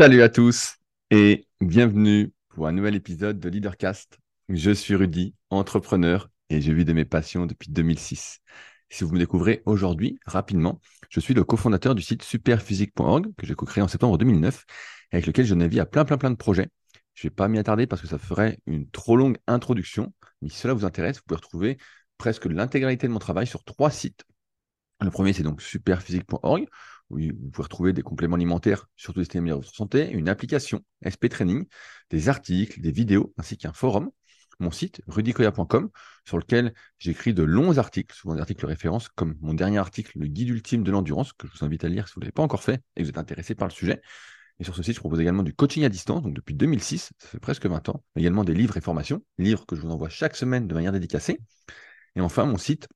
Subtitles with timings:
[0.00, 0.76] Salut à tous
[1.10, 4.20] et bienvenue pour un nouvel épisode de Leadercast.
[4.48, 8.38] Je suis Rudy, entrepreneur et je vis de mes passions depuis 2006.
[8.90, 10.80] Si vous me découvrez aujourd'hui, rapidement,
[11.10, 14.66] je suis le cofondateur du site superphysique.org que j'ai co-créé en septembre 2009
[15.10, 16.68] avec lequel je navigue à plein plein plein de projets.
[17.14, 20.48] Je ne vais pas m'y attarder parce que ça ferait une trop longue introduction, mais
[20.48, 21.78] si cela vous intéresse, vous pouvez retrouver
[22.18, 24.24] presque l'intégralité de mon travail sur trois sites.
[25.00, 26.68] Le premier, c'est donc superphysique.org,
[27.10, 30.28] où vous pouvez retrouver des compléments alimentaires sur tous les systèmes de votre santé, une
[30.28, 31.66] application SP Training,
[32.10, 34.10] des articles, des vidéos, ainsi qu'un forum.
[34.60, 35.88] Mon site, rudicoya.com,
[36.24, 40.26] sur lequel j'écris de longs articles, souvent des articles références, comme mon dernier article, le
[40.26, 42.42] guide ultime de l'endurance, que je vous invite à lire si vous ne l'avez pas
[42.42, 44.02] encore fait et que vous êtes intéressé par le sujet.
[44.58, 47.28] Et sur ce site, je propose également du coaching à distance, donc depuis 2006, ça
[47.28, 50.08] fait presque 20 ans, mais également des livres et formations, livres que je vous envoie
[50.08, 51.38] chaque semaine de manière dédicacée.
[52.16, 52.88] Et enfin, mon site,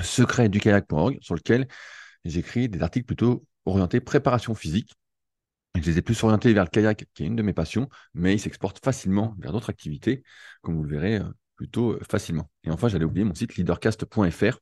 [0.00, 1.66] secretdukayak.org, sur lequel
[2.24, 4.94] j'écris des articles plutôt orientés préparation physique.
[5.74, 8.34] Je les ai plus orientés vers le kayak, qui est une de mes passions, mais
[8.34, 10.22] ils s'exportent facilement vers d'autres activités,
[10.60, 11.24] comme vous le verrez euh,
[11.56, 12.50] plutôt euh, facilement.
[12.64, 14.58] Et enfin, j'allais oublier mon site leadercast.fr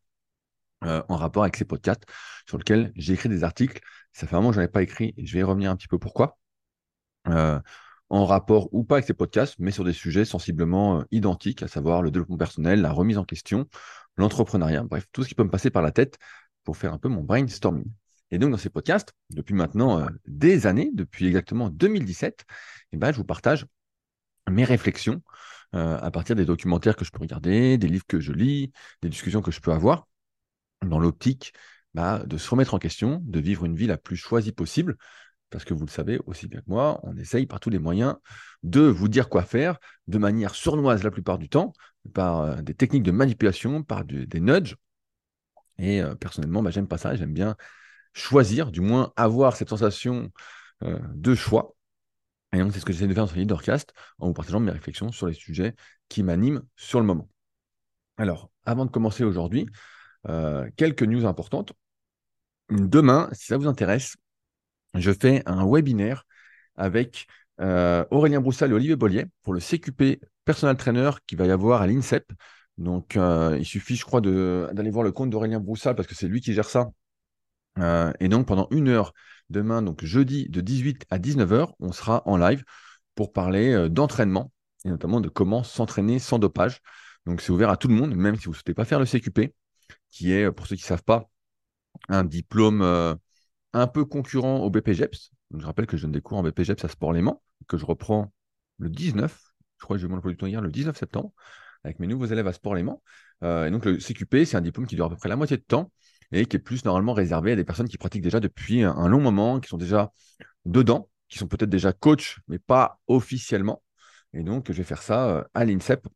[0.84, 2.04] euh, en rapport avec ces podcasts,
[2.48, 3.80] sur lequel j'ai écrit des articles.
[4.12, 5.76] Ça fait vraiment que je n'en ai pas écrit, et je vais y revenir un
[5.76, 6.38] petit peu pourquoi.
[8.12, 12.02] en rapport ou pas avec ces podcasts, mais sur des sujets sensiblement identiques, à savoir
[12.02, 13.68] le développement personnel, la remise en question,
[14.16, 16.18] l'entrepreneuriat, bref, tout ce qui peut me passer par la tête
[16.64, 17.90] pour faire un peu mon brainstorming.
[18.30, 22.44] Et donc, dans ces podcasts, depuis maintenant euh, des années, depuis exactement 2017,
[22.92, 23.66] eh ben, je vous partage
[24.48, 25.22] mes réflexions
[25.74, 29.08] euh, à partir des documentaires que je peux regarder, des livres que je lis, des
[29.08, 30.08] discussions que je peux avoir,
[30.84, 31.52] dans l'optique
[31.94, 34.96] bah, de se remettre en question, de vivre une vie la plus choisie possible,
[35.50, 38.14] parce que vous le savez aussi bien que moi, on essaye par tous les moyens
[38.62, 41.72] de vous dire quoi faire, de manière sournoise la plupart du temps,
[42.14, 44.76] par euh, des techniques de manipulation, par des nudges.
[45.80, 47.56] Et euh, personnellement, bah, j'aime pas ça, j'aime bien
[48.12, 50.30] choisir, du moins avoir cette sensation
[50.84, 51.74] euh, de choix.
[52.52, 54.72] Et donc, c'est ce que j'essaie de faire dans ce Leadercast, en vous partageant mes
[54.72, 55.74] réflexions sur les sujets
[56.08, 57.28] qui m'animent sur le moment.
[58.16, 59.66] Alors, avant de commencer aujourd'hui,
[60.76, 61.72] quelques news importantes.
[62.70, 64.16] Demain, si ça vous intéresse,
[64.94, 66.26] je fais un webinaire
[66.76, 67.26] avec
[67.60, 71.82] euh, Aurélien Broussal et Olivier Bollier pour le CQP Personal Trainer qui va y avoir
[71.82, 72.32] à l'INSEP.
[72.80, 76.28] Donc, euh, il suffit, je crois, d'aller voir le compte d'Aurélien Broussal parce que c'est
[76.28, 76.90] lui qui gère ça.
[77.78, 79.12] Euh, et donc, pendant une heure,
[79.50, 82.64] demain, donc jeudi de 18 à 19h, on sera en live
[83.14, 84.50] pour parler d'entraînement
[84.86, 86.80] et notamment de comment s'entraîner sans dopage.
[87.26, 89.04] Donc, c'est ouvert à tout le monde, même si vous ne souhaitez pas faire le
[89.04, 89.54] CQP,
[90.08, 91.28] qui est, pour ceux qui ne savent pas,
[92.08, 92.82] un diplôme
[93.74, 95.32] un peu concurrent au BPGEPS.
[95.54, 98.32] je rappelle que je donne des cours en BPGEPS à Sport-Léman, que je reprends
[98.78, 99.38] le 19,
[99.76, 101.32] je crois que j'ai eu mon emploi hier, le 19 septembre,
[101.84, 103.00] avec mes nouveaux élèves à Sport-Léman.
[103.42, 105.56] Euh, et donc, le CQP, c'est un diplôme qui dure à peu près la moitié
[105.56, 105.90] de temps
[106.32, 109.20] et qui est plus normalement réservé à des personnes qui pratiquent déjà depuis un long
[109.20, 110.12] moment, qui sont déjà
[110.64, 113.82] dedans, qui sont peut-être déjà coach, mais pas officiellement.
[114.32, 116.06] Et donc, je vais faire ça euh, à l'INSEP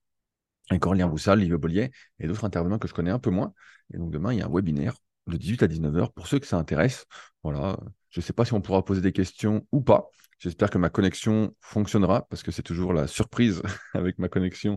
[0.71, 3.53] avec Aurélien Boussal, Livio Bollier et d'autres intervenants que je connais un peu moins.
[3.93, 4.95] Et donc, demain, il y a un webinaire
[5.27, 7.07] de 18 à 19h pour ceux que ça intéresse.
[7.43, 7.79] Voilà.
[8.11, 10.09] Je ne sais pas si on pourra poser des questions ou pas.
[10.39, 13.63] J'espère que ma connexion fonctionnera parce que c'est toujours la surprise
[13.95, 14.77] avec ma connexion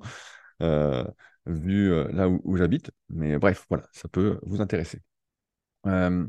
[0.62, 1.04] euh,
[1.46, 2.92] vue euh, là où, j'habite.
[3.10, 5.02] Mais bref, voilà, ça peut vous intéresser.
[5.86, 6.26] Euh,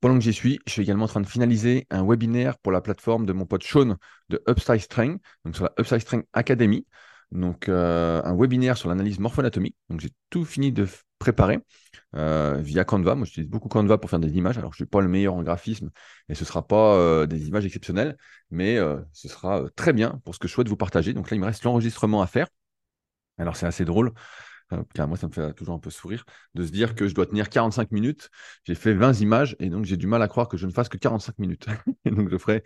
[0.00, 2.80] pendant que j'y suis, je suis également en train de finaliser un webinaire pour la
[2.80, 3.96] plateforme de mon pote Sean
[4.28, 6.86] de Upside Strength, donc sur la Upside Strength Academy.
[7.32, 9.74] Donc, un webinaire sur l'analyse morpho-anatomique.
[9.88, 10.86] Donc, j'ai tout fini de
[11.18, 11.58] préparer
[12.12, 13.16] via Canva.
[13.16, 14.56] Moi, j'utilise beaucoup Canva pour faire des images.
[14.58, 15.90] Alors, je ne suis pas le meilleur en graphisme
[16.28, 18.16] et ce ne sera pas des images exceptionnelles,
[18.50, 18.78] mais
[19.12, 21.12] ce sera très bien pour ce que je souhaite vous partager.
[21.12, 22.46] Donc là, il me reste l'enregistrement à faire.
[23.38, 24.12] Alors, c'est assez drôle.
[24.94, 26.24] car moi, ça me fait toujours un peu sourire
[26.54, 28.30] de se dire que je dois tenir 45 minutes.
[28.64, 30.88] J'ai fait 20 images et donc j'ai du mal à croire que je ne fasse
[30.88, 31.66] que 45 minutes.
[32.04, 32.62] et donc, je ferai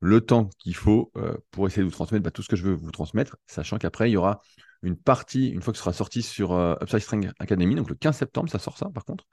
[0.00, 1.12] le temps qu'il faut
[1.50, 4.10] pour essayer de vous transmettre bah, tout ce que je veux vous transmettre, sachant qu'après,
[4.10, 4.40] il y aura
[4.82, 7.96] une partie, une fois que ce sera sorti sur euh, Upside String Academy, donc le
[7.96, 9.26] 15 septembre, ça sort ça par contre.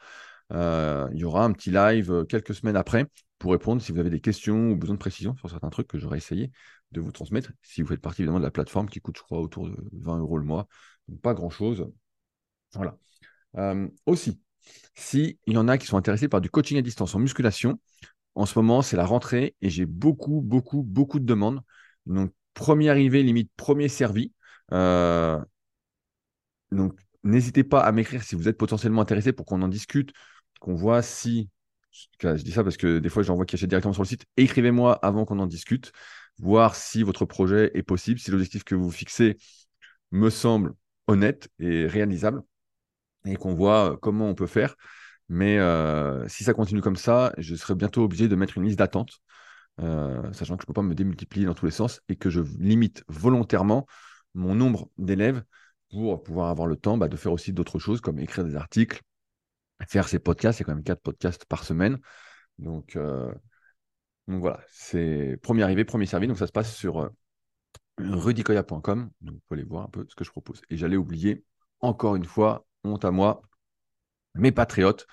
[0.51, 3.05] Euh, il y aura un petit live euh, quelques semaines après
[3.39, 5.97] pour répondre si vous avez des questions ou besoin de précision sur certains trucs que
[5.97, 6.51] j'aurais essayé
[6.93, 7.51] de vous transmettre.
[7.61, 10.19] Si vous faites partie évidemment de la plateforme qui coûte, je crois, autour de 20
[10.19, 10.67] euros le mois,
[11.07, 11.91] donc pas grand chose.
[12.73, 12.97] Voilà.
[14.05, 14.39] aussi,
[14.95, 17.79] s'il y en a qui sont intéressés par du coaching à distance en musculation,
[18.35, 21.61] en ce moment, c'est la rentrée et j'ai beaucoup, beaucoup, beaucoup de demandes.
[22.05, 24.33] Donc, premier arrivé, limite premier servi.
[24.71, 25.39] Euh,
[26.71, 30.11] donc, n'hésitez pas à m'écrire si vous êtes potentiellement intéressé pour qu'on en discute,
[30.59, 31.49] qu'on voit si.
[31.91, 34.25] Je dis ça parce que des fois, j'envoie qui achètent directement sur le site.
[34.37, 35.91] Écrivez-moi avant qu'on en discute,
[36.39, 39.37] voir si votre projet est possible, si l'objectif que vous fixez
[40.11, 40.73] me semble
[41.07, 42.41] honnête et réalisable,
[43.25, 44.75] et qu'on voit comment on peut faire.
[45.29, 48.79] Mais euh, si ça continue comme ça, je serai bientôt obligé de mettre une liste
[48.79, 49.21] d'attente
[49.77, 52.41] sachant que je ne peux pas me démultiplier dans tous les sens et que je
[52.59, 53.87] limite volontairement
[54.33, 55.43] mon nombre d'élèves
[55.89, 59.01] pour pouvoir avoir le temps bah, de faire aussi d'autres choses comme écrire des articles,
[59.87, 60.57] faire ces podcasts.
[60.57, 61.99] C'est quand même quatre podcasts par semaine.
[62.59, 62.97] Donc,
[64.27, 66.27] donc voilà, c'est premier arrivé, premier servi.
[66.27, 67.09] Donc ça se passe sur
[67.97, 69.09] rudicoya.com.
[69.21, 70.61] Donc vous pouvez aller voir un peu ce que je propose.
[70.69, 71.43] Et j'allais oublier,
[71.81, 73.41] encore une fois, honte à moi,
[74.35, 75.07] mes patriotes.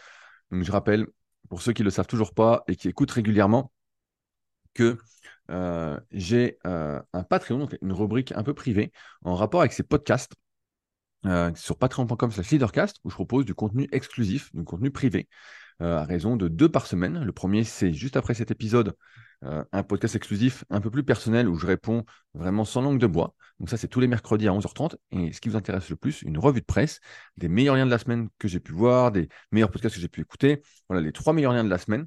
[0.51, 1.07] Donc je rappelle,
[1.49, 3.73] pour ceux qui ne le savent toujours pas et qui écoutent régulièrement,
[4.75, 4.99] que
[5.51, 8.93] euh, j'ai euh, un Patreon, une rubrique un peu privée,
[9.25, 10.33] en rapport avec ces podcasts.
[11.27, 15.29] Euh, sur patreon.com slash leadercast où je propose du contenu exclusif, du contenu privé,
[15.81, 17.23] à raison de deux par semaine.
[17.25, 18.95] Le premier, c'est juste après cet épisode,
[19.45, 22.05] euh, un podcast exclusif un peu plus personnel où je réponds
[22.35, 23.35] vraiment sans langue de bois.
[23.59, 24.97] Donc ça, c'est tous les mercredis à 11h30.
[25.13, 27.01] Et ce qui vous intéresse le plus, une revue de presse,
[27.37, 30.09] des meilleurs liens de la semaine que j'ai pu voir, des meilleurs podcasts que j'ai
[30.09, 30.63] pu écouter.
[30.89, 32.07] Voilà, les trois meilleurs liens de la semaine.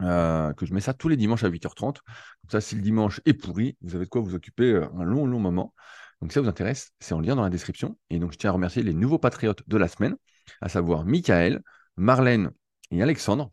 [0.00, 2.00] Euh, que je mets ça tous les dimanches à 8h30.
[2.00, 5.04] Comme ça, si le dimanche est pourri, vous avez de quoi vous occuper euh, un
[5.04, 5.74] long, long moment.
[6.20, 7.96] Donc, ça vous intéresse, c'est en lien dans la description.
[8.10, 10.16] Et donc, je tiens à remercier les nouveaux patriotes de la semaine,
[10.60, 11.62] à savoir Michael,
[11.96, 12.50] Marlène
[12.92, 13.50] et Alexandre,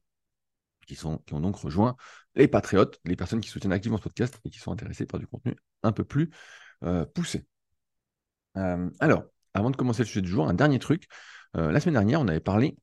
[0.86, 1.96] qui, sont, qui ont donc rejoint
[2.36, 5.28] les patriotes, les personnes qui soutiennent activement ce podcast et qui sont intéressées par du
[5.28, 6.30] contenu un peu plus
[6.84, 7.46] euh, poussé.
[8.58, 11.08] Euh, alors, avant de commencer le sujet du jour, un dernier truc.
[11.58, 12.78] Euh, la semaine dernière, on avait parlé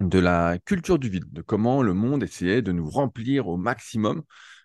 [0.00, 4.22] de la culture du vide, de comment le monde essayait de nous remplir au maximum,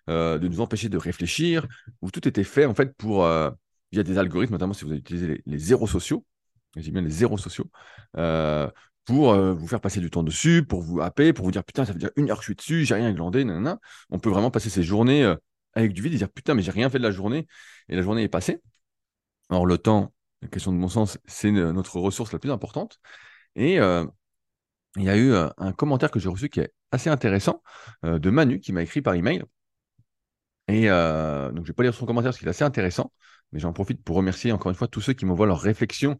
[0.08, 1.68] de nous empêcher de réfléchir,
[2.00, 3.24] où tout était fait en fait pour,
[3.92, 6.26] via des algorithmes, notamment si vous avez utilisé les, zéros sociaux,
[6.74, 7.70] j'ai bien les zéros sociaux,
[9.04, 11.84] pour euh, vous faire passer du temps dessus, pour vous happer, pour vous dire putain,
[11.84, 13.78] ça veut dire une heure que je suis dessus, j'ai rien glandé, nanana.
[14.10, 15.36] On peut vraiment passer ses journées euh,
[15.74, 17.46] avec du vide et dire putain, mais j'ai rien fait de la journée
[17.88, 18.60] et la journée est passée.
[19.50, 20.12] Alors, le temps,
[20.42, 23.00] la question de bon sens, c'est notre ressource la plus importante.
[23.56, 24.04] Et euh,
[24.96, 27.62] il y a eu un commentaire que j'ai reçu qui est assez intéressant
[28.02, 29.44] de Manu qui m'a écrit par email.
[30.68, 33.12] Et donc, je ne vais pas lire son commentaire parce qu'il est assez intéressant,
[33.52, 36.18] mais j'en profite pour remercier encore une fois tous ceux qui m'envoient leurs réflexions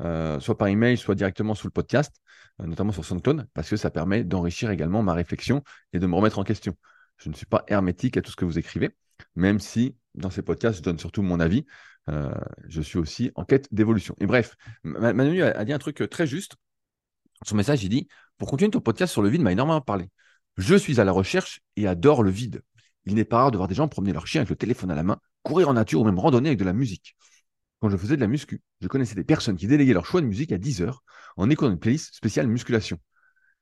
[0.00, 2.14] euh, soit par email, soit directement sous le podcast,
[2.60, 5.62] euh, notamment sur SoundCloud, parce que ça permet d'enrichir également ma réflexion
[5.92, 6.76] et de me remettre en question.
[7.18, 8.90] Je ne suis pas hermétique à tout ce que vous écrivez,
[9.36, 11.66] même si dans ces podcasts, je donne surtout mon avis.
[12.08, 12.32] Euh,
[12.66, 14.16] je suis aussi en quête d'évolution.
[14.20, 16.56] Et bref, Manu a, dit un truc très juste.
[17.44, 18.08] Son message, il dit
[18.38, 20.08] Pour continuer ton podcast sur le vide, m'a énormément parlé.
[20.56, 22.62] Je suis à la recherche et adore le vide.
[23.04, 24.94] Il n'est pas rare de voir des gens promener leur chien avec le téléphone à
[24.94, 27.16] la main, courir en nature ou même randonner avec de la musique
[27.80, 30.26] quand je faisais de la muscu, je connaissais des personnes qui déléguaient leur choix de
[30.26, 31.02] musique à 10 heures
[31.36, 32.98] en écoutant une playlist spéciale musculation.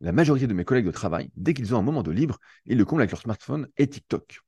[0.01, 2.79] La majorité de mes collègues de travail, dès qu'ils ont un moment de libre, ils
[2.79, 4.41] le comblent avec leur smartphone et TikTok.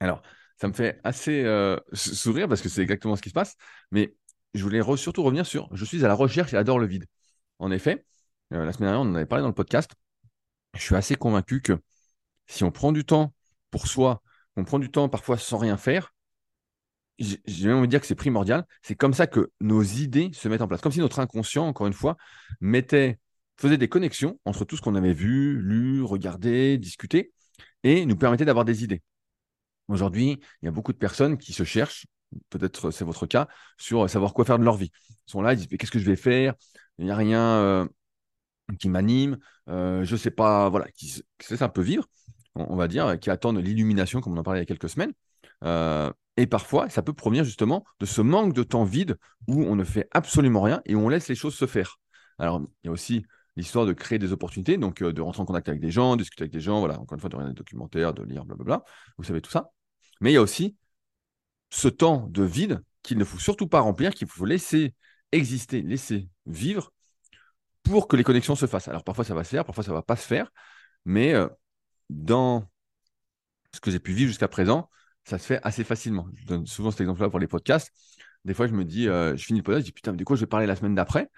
[0.00, 0.22] Alors,
[0.60, 3.56] ça me fait assez euh, sourire parce que c'est exactement ce qui se passe,
[3.90, 4.14] mais
[4.54, 7.06] je voulais surtout revenir sur je suis à la recherche et adore le vide.
[7.58, 8.04] En effet,
[8.52, 9.92] euh, la semaine dernière, on en avait parlé dans le podcast.
[10.74, 11.78] Je suis assez convaincu que
[12.46, 13.34] si on prend du temps
[13.70, 14.22] pour soi,
[14.56, 16.12] on prend du temps parfois sans rien faire,
[17.18, 18.64] j'ai même envie de dire que c'est primordial.
[18.82, 20.80] C'est comme ça que nos idées se mettent en place.
[20.80, 22.16] Comme si notre inconscient, encore une fois,
[22.60, 23.18] mettait,
[23.56, 27.32] faisait des connexions entre tout ce qu'on avait vu, lu, regardé, discuté,
[27.82, 29.02] et nous permettait d'avoir des idées.
[29.88, 32.06] Aujourd'hui, il y a beaucoup de personnes qui se cherchent,
[32.50, 33.48] peut-être c'est votre cas,
[33.78, 34.90] sur savoir quoi faire de leur vie.
[35.26, 36.54] Ils sont là, ils disent qu'est-ce que je vais faire?
[36.98, 37.88] Il n'y a rien euh,
[38.78, 39.38] qui m'anime,
[39.68, 42.06] euh, je ne sais pas, voilà, qui c'est un peu vivre,
[42.54, 45.12] on, va dire, qui attendent l'illumination, comme on en parlait il y a quelques semaines.
[45.64, 49.18] Euh, et parfois, ça peut provenir justement de ce manque de temps vide
[49.48, 51.98] où on ne fait absolument rien et où on laisse les choses se faire.
[52.38, 53.26] Alors, il y a aussi
[53.56, 56.44] l'histoire de créer des opportunités, donc euh, de rentrer en contact avec des gens, discuter
[56.44, 58.84] avec des gens, voilà, encore une fois, de regarder des documentaires, de lire, blablabla.
[59.16, 59.72] Vous savez tout ça.
[60.20, 60.76] Mais il y a aussi
[61.70, 64.94] ce temps de vide qu'il ne faut surtout pas remplir, qu'il faut laisser
[65.32, 66.92] exister, laisser vivre
[67.82, 68.86] pour que les connexions se fassent.
[68.86, 70.52] Alors parfois ça va se faire, parfois ça ne va pas se faire,
[71.04, 71.48] mais euh,
[72.10, 72.70] dans
[73.74, 74.88] ce que j'ai pu vivre jusqu'à présent,
[75.28, 76.26] ça se fait assez facilement.
[76.34, 77.92] Je donne souvent cet exemple-là pour les podcasts.
[78.46, 80.24] Des fois, je me dis, euh, je finis le podcast, je dis putain, mais de
[80.24, 81.28] quoi je vais parler la semaine d'après?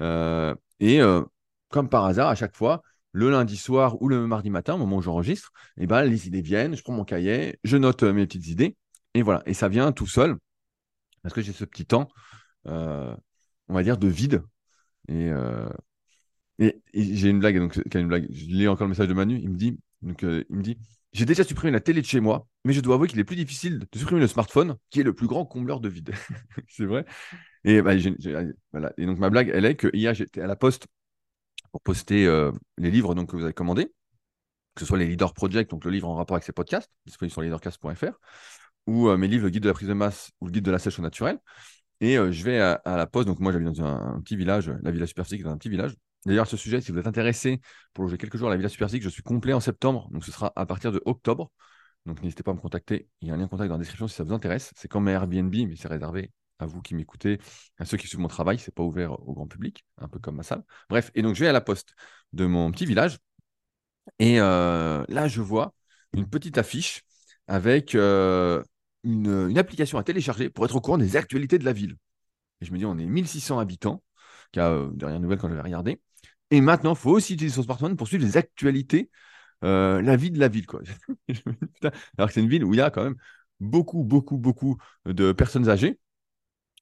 [0.00, 1.22] Euh, Et euh,
[1.70, 4.96] comme par hasard, à chaque fois, le lundi soir ou le mardi matin, au moment
[4.96, 8.48] où j'enregistre, eh ben, les idées viennent, je prends mon cahier, je note mes petites
[8.48, 8.76] idées,
[9.14, 9.42] et voilà.
[9.46, 10.36] Et ça vient tout seul,
[11.22, 12.08] parce que j'ai ce petit temps,
[12.66, 13.16] on
[13.68, 14.42] va dire, de vide.
[15.08, 15.30] Et,
[16.58, 18.26] et, j'ai une blague, donc une blague?
[18.30, 20.78] Je lis encore le message de Manu, il me dit, donc, il me dit
[21.12, 23.36] j'ai déjà supprimé la télé de chez moi, mais je dois avouer qu'il est plus
[23.36, 26.12] difficile de supprimer le smartphone, qui est le plus grand combleur de vide.
[26.68, 27.04] c'est vrai.
[27.64, 27.92] Et, bah,
[28.72, 28.92] voilà.
[28.96, 30.86] et donc, ma blague, elle est que hier, j'étais à la poste
[31.72, 33.92] pour poster euh, les livres donc, que vous avez commandés,
[34.74, 37.32] que ce soit les Leader Project, donc le livre en rapport avec ces podcasts, disponible
[37.32, 38.18] sur leadercast.fr,
[38.86, 40.70] ou euh, mes livres, le guide de la prise de masse ou le guide de
[40.70, 41.38] la sèche au naturel.
[42.00, 44.90] Et euh, je vais à, la poste, donc moi j'habite dans un, petit village, la
[44.90, 45.94] Villa Superphysique, dans un petit village,
[46.26, 47.60] D'ailleurs, ce sujet, si vous êtes intéressé
[47.94, 50.32] pour loger quelques jours à la Villa Super je suis complet en septembre, donc ce
[50.32, 51.50] sera à partir de octobre.
[52.06, 53.08] Donc n'hésitez pas à me contacter.
[53.20, 54.72] Il y a un lien de contact dans la description si ça vous intéresse.
[54.76, 57.38] C'est comme Airbnb, mais c'est réservé à vous qui m'écoutez,
[57.78, 58.58] à ceux qui suivent mon travail.
[58.58, 60.64] C'est pas ouvert au grand public, un peu comme ma salle.
[60.88, 61.94] Bref, et donc je vais à la poste
[62.32, 63.18] de mon petit village.
[64.18, 65.74] Et euh, là, je vois
[66.12, 67.04] une petite affiche
[67.46, 68.62] avec euh,
[69.04, 71.96] une, application à télécharger pour être au courant des actualités de la ville.
[72.60, 74.02] Et je me dis, on est 1600 habitants,
[74.52, 76.00] car euh, dernière nouvelle quand j'avais regardé.
[76.50, 79.10] Et maintenant, il faut aussi utiliser son smartphone pour suivre les actualités,
[79.64, 80.66] euh, la vie de la ville.
[80.66, 80.80] Quoi.
[82.16, 83.16] Alors que c'est une ville où il y a quand même
[83.60, 85.98] beaucoup, beaucoup, beaucoup de personnes âgées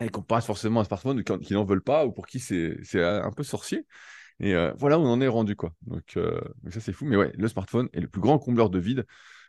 [0.00, 3.32] et qu'on passe forcément un smartphone qui n'en veulent pas ou pour qui c'est un
[3.32, 3.86] peu sorcier.
[4.38, 5.56] Et euh, voilà où on en est rendu.
[5.56, 5.72] Quoi.
[5.82, 7.06] Donc, euh, donc ça, c'est fou.
[7.06, 9.06] Mais ouais, le smartphone est le plus grand combleur de vide.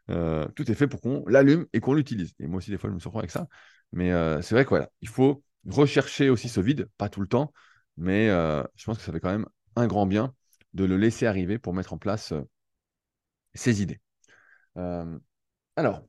[0.08, 2.34] tout est fait pour qu'on l'allume et qu'on l'utilise.
[2.40, 3.48] Et moi aussi, des fois, je me surprends avec ça.
[3.92, 7.52] Mais c'est vrai que voilà, il faut rechercher aussi ce vide, pas tout le temps,
[7.98, 9.46] mais je pense que ça fait quand même
[9.78, 10.34] un grand bien
[10.74, 12.42] de le laisser arriver pour mettre en place euh,
[13.54, 14.02] ses idées.
[14.78, 15.18] Euh,
[15.76, 16.04] alors,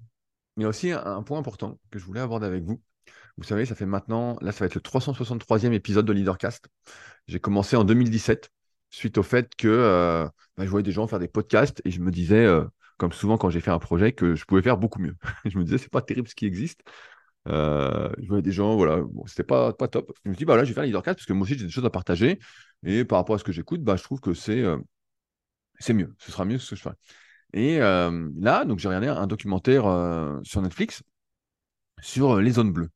[0.57, 2.83] il y a aussi un, point important que je voulais aborder avec vous.
[3.37, 6.69] Vous savez, ça fait maintenant, là, ça va être le 363e épisode de Leadercast.
[7.29, 8.51] J'ai commencé en 2017
[8.91, 12.01] suite au fait que euh, bah, je voyais des gens faire des podcasts et je
[12.01, 12.47] me disais,
[12.97, 15.15] comme souvent quand j'ai fait un projet, que je pouvais faire beaucoup mieux.
[15.45, 16.81] je me disais, c'est pas terrible ce qui existe.
[17.47, 20.13] Je voyais des gens, voilà, bon, c'était pas, top.
[20.25, 21.71] Je me dis, bah là, je vais faire leadercast parce que moi aussi, j'ai des
[21.71, 22.41] choses à partager.
[22.85, 24.79] Et par rapport à ce que j'écoute, bah, je trouve que c'est euh,
[25.91, 26.15] mieux.
[26.19, 26.91] Ce sera mieux ce que je fais.
[27.53, 29.85] Et euh, là, donc j'ai regardé un documentaire
[30.45, 31.03] sur Netflix
[32.01, 32.91] sur les zones bleues.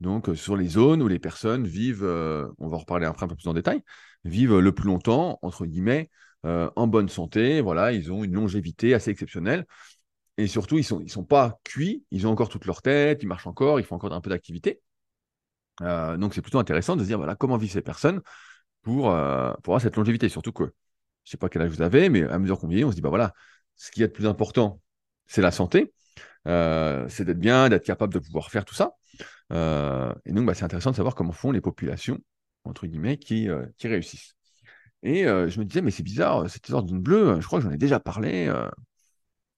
[0.00, 3.36] Donc, sur les zones où les personnes vivent, on va en reparler après un peu
[3.36, 3.80] plus en détail,
[4.24, 6.10] vivent le plus longtemps, entre guillemets,
[6.42, 7.60] en bonne santé.
[7.62, 9.64] Voilà, ils ont une longévité assez exceptionnelle.
[10.36, 13.22] Et surtout, ils ne sont, ils sont pas cuits, ils ont encore toute leur tête,
[13.22, 14.80] ils marchent encore, ils font encore un peu d'activité.
[15.82, 18.20] Euh, donc, c'est plutôt intéressant de se dire voilà, comment vivent ces personnes
[18.84, 20.28] pour, euh, pour avoir cette longévité.
[20.28, 22.84] Surtout que, je ne sais pas quel âge vous avez, mais à mesure qu'on vieillit,
[22.84, 23.32] on se dit bah voilà,
[23.76, 24.80] ce qui est le plus important,
[25.26, 25.92] c'est la santé,
[26.46, 28.92] euh, c'est d'être bien, d'être capable de pouvoir faire tout ça.
[29.50, 32.18] et donc, bah, c'est intéressant de savoir comment font les populations,
[32.64, 33.48] entre guillemets, qui,
[33.82, 34.36] réussissent.
[35.02, 37.78] Et je me disais, mais c'est bizarre, cette histoire bleue, je crois que j'en ai
[37.78, 38.52] déjà parlé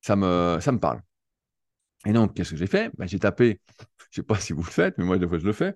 [0.06, 1.02] ça me, ça parle.
[2.06, 2.90] Et donc, qu'est-ce que j'ai fait?
[2.97, 3.61] Ben, J'ai tapé,
[4.11, 5.75] je ne sais pas si vous le faites, mais moi, des fois, je le fais.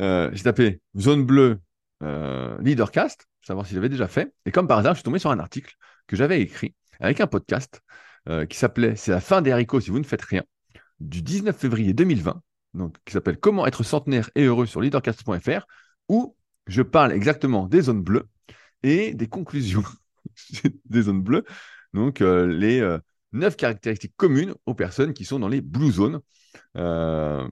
[0.00, 1.58] Euh, j'ai tapé zone bleue euh,
[2.00, 4.32] leadercast, pour savoir si j'avais déjà fait.
[4.46, 5.74] Et comme par hasard, je suis tombé sur un article
[6.06, 7.80] que j'avais écrit avec un podcast
[8.28, 10.42] euh, qui s'appelait C'est la fin des haricots si vous ne faites rien,
[11.00, 12.40] du 19 février 2020,
[12.74, 15.66] donc, qui s'appelle Comment être centenaire et heureux sur leadercast.fr,
[16.08, 16.36] où
[16.66, 18.28] je parle exactement des zones bleues
[18.82, 19.84] et des conclusions
[20.84, 21.44] des zones bleues.
[21.94, 22.98] Donc, les
[23.32, 26.20] neuf caractéristiques communes aux personnes qui sont dans les blue zones.
[26.76, 27.48] Euh,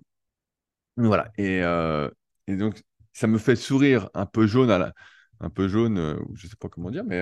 [0.96, 1.32] voilà.
[1.38, 2.10] Euh,
[2.46, 2.82] et, donc,
[3.16, 4.92] ça me fait sourire un peu jaune, à la,
[5.40, 7.20] un peu jaune, euh, je ne sais pas comment dire, mais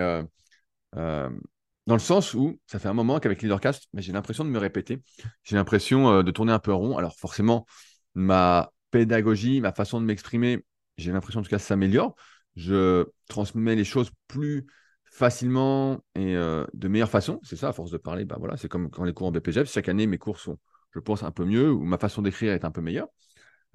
[1.87, 5.03] dans le sens où ça fait un moment qu'avec Leadercast, j'ai l'impression de me répéter.
[5.43, 6.97] J'ai l'impression de tourner un peu rond.
[6.97, 7.67] Alors, forcément,
[8.15, 10.65] ma pédagogie, ma façon de m'exprimer,
[10.97, 12.15] j'ai l'impression en tout cas ça s'améliore.
[12.57, 14.67] Je transmets les choses plus
[15.05, 17.41] facilement et euh, de meilleure façon.
[17.43, 19.71] C'est ça, à force de parler, bah voilà, c'est comme quand les cours en BPGF.
[19.71, 20.59] Chaque année, mes cours sont,
[20.93, 23.09] je pense, un peu mieux ou ma façon d'écrire est un peu meilleure.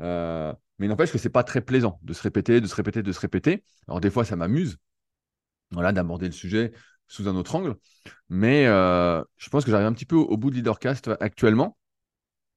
[0.02, 3.12] Euh, mais n'empêche que c'est pas très plaisant de se répéter, de se répéter, de
[3.12, 3.64] se répéter.
[3.88, 4.78] Alors des fois, ça m'amuse,
[5.72, 6.72] voilà, d'aborder le sujet
[7.08, 7.76] sous un autre angle.
[8.30, 11.78] Mais euh, je pense que j'arrive un petit peu au, bout de Leadercast actuellement.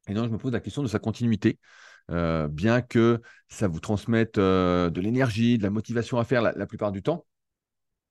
[0.08, 1.58] Et donc, je me pose la question de sa continuité.
[2.08, 7.02] bien que ça vous transmette de l'énergie, de la motivation à faire la plupart du
[7.02, 7.24] temps,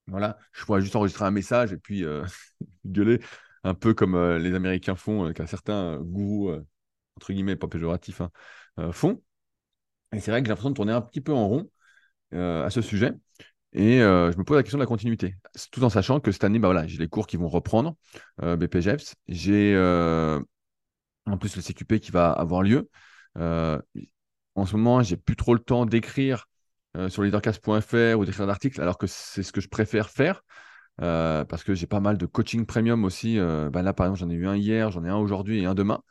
[0.06, 2.24] voilà, je pourrais juste enregistrer un message et puis euh,
[2.86, 3.20] gueuler
[3.64, 6.52] un peu comme euh, les Américains font, euh, qu'un certain gourou,
[7.16, 8.30] entre guillemets, pas péjoratif, hein,
[8.92, 9.22] font.
[10.12, 11.70] Et c'est vrai que j'ai l'impression de tourner un petit peu en rond
[12.32, 13.12] à ce sujet.
[13.72, 15.36] Et je me pose la question de la continuité,
[15.70, 17.94] tout en sachant que cette année, bah, voilà, j'ai les cours qui vont reprendre,
[18.40, 19.14] BPGEPS.
[19.28, 19.76] J'ai
[21.26, 22.88] en plus le CQP qui va avoir lieu.
[23.36, 26.46] en ce moment, j'ai plus trop le temps d'écrire
[26.96, 30.42] euh, sur leadercast.fr ou d'écrire d'articles, alors que c'est ce que je préfère faire.
[31.00, 33.38] Euh, parce que j'ai pas mal de coaching premium aussi.
[33.38, 35.64] Euh, ben là, par exemple, j'en ai eu un hier, j'en ai un aujourd'hui et
[35.64, 36.02] un demain.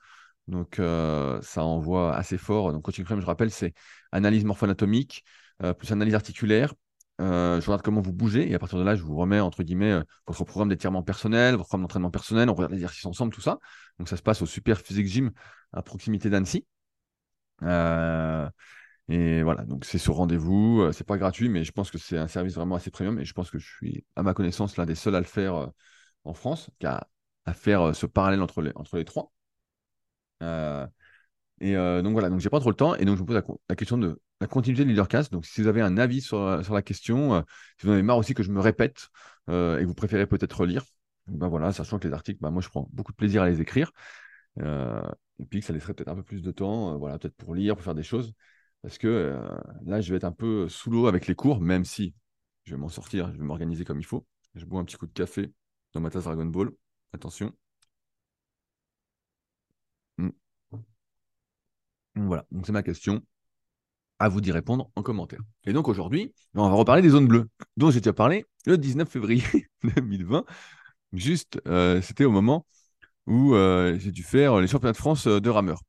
[0.47, 2.71] Donc, ça envoie assez fort.
[2.73, 3.73] Donc, coaching premium, je rappelle, c'est
[4.11, 5.23] analyse morpho-anatomique,
[5.77, 6.73] plus analyse articulaire.
[7.19, 10.01] je regarde comment vous bougez et à partir de là, je vous remets, entre guillemets,
[10.27, 12.49] votre programme d'étirement personnel, votre programme d'entraînement personnel.
[12.49, 13.59] On regarde les exercices ensemble, tout ça.
[13.99, 15.31] Donc, ça se passe au Super Physique Gym
[15.73, 16.65] à proximité d'Annecy.
[19.11, 22.17] Et voilà, donc c'est sur rendez-vous, euh, c'est pas gratuit, mais je pense que c'est
[22.17, 24.85] un service vraiment assez premium et je pense que je suis, à ma connaissance, l'un
[24.85, 25.67] des seuls à le faire euh,
[26.23, 27.07] en France, qui à
[27.53, 29.31] faire euh, ce parallèle entre les, entre les trois.
[30.41, 33.75] Et donc voilà, donc j'ai pas trop le temps et donc je me pose la,
[33.75, 35.31] question de la continuité de Leadercast.
[35.31, 37.43] Donc si vous avez un avis sur, sur la question,
[37.77, 39.09] si vous en avez marre aussi que je me répète
[39.47, 40.83] et que vous préférez peut-être lire,
[41.27, 43.61] ben voilà, sachant que les articles, ben moi je prends beaucoup de plaisir à les
[43.61, 43.91] écrire.
[44.57, 47.75] et puis que ça laisserait peut-être un peu plus de temps, voilà, peut-être pour lire,
[47.75, 48.33] pour faire des choses.
[48.81, 49.37] Parce que
[49.85, 52.15] là, je vais être un peu sous l'eau avec les cours, même si
[52.63, 54.25] je vais m'en sortir, je vais m'organiser comme il faut.
[54.55, 55.53] Je bois un petit coup de café
[55.93, 56.71] dans ma tasse Dragon Ball.
[57.13, 57.53] Attention.
[62.15, 63.21] Voilà, donc c'est ma question.
[64.19, 65.39] À vous d'y répondre en commentaire.
[65.65, 69.09] Et donc aujourd'hui, on va reparler des zones bleues, dont j'ai déjà parlé le 19
[69.09, 69.43] février
[69.83, 70.45] 2020.
[71.13, 72.65] Juste, euh, c'était au moment
[73.27, 75.81] où euh, j'ai dû faire les championnats de France euh, de rameur.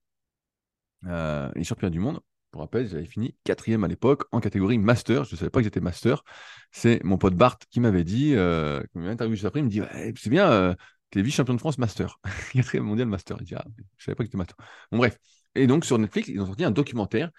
[1.03, 2.21] les championnats du monde.
[2.51, 5.25] Pour rappel, j'avais fini quatrième à l'époque en catégorie master.
[5.25, 6.23] Je ne savais pas que j'étais master.
[6.71, 9.81] C'est mon pote Bart qui m'avait dit, qui m'a interviewé juste après, il me dit
[10.17, 10.75] C'est bien, euh,
[11.11, 12.19] tu es vice-champion de France master.
[12.53, 13.39] quatrième mondial master.
[13.41, 13.65] Je dis ah,
[13.97, 14.57] Je savais pas que j'étais master.
[14.91, 15.19] Bon, bref.
[15.55, 17.31] Et donc, sur Netflix, ils ont sorti un documentaire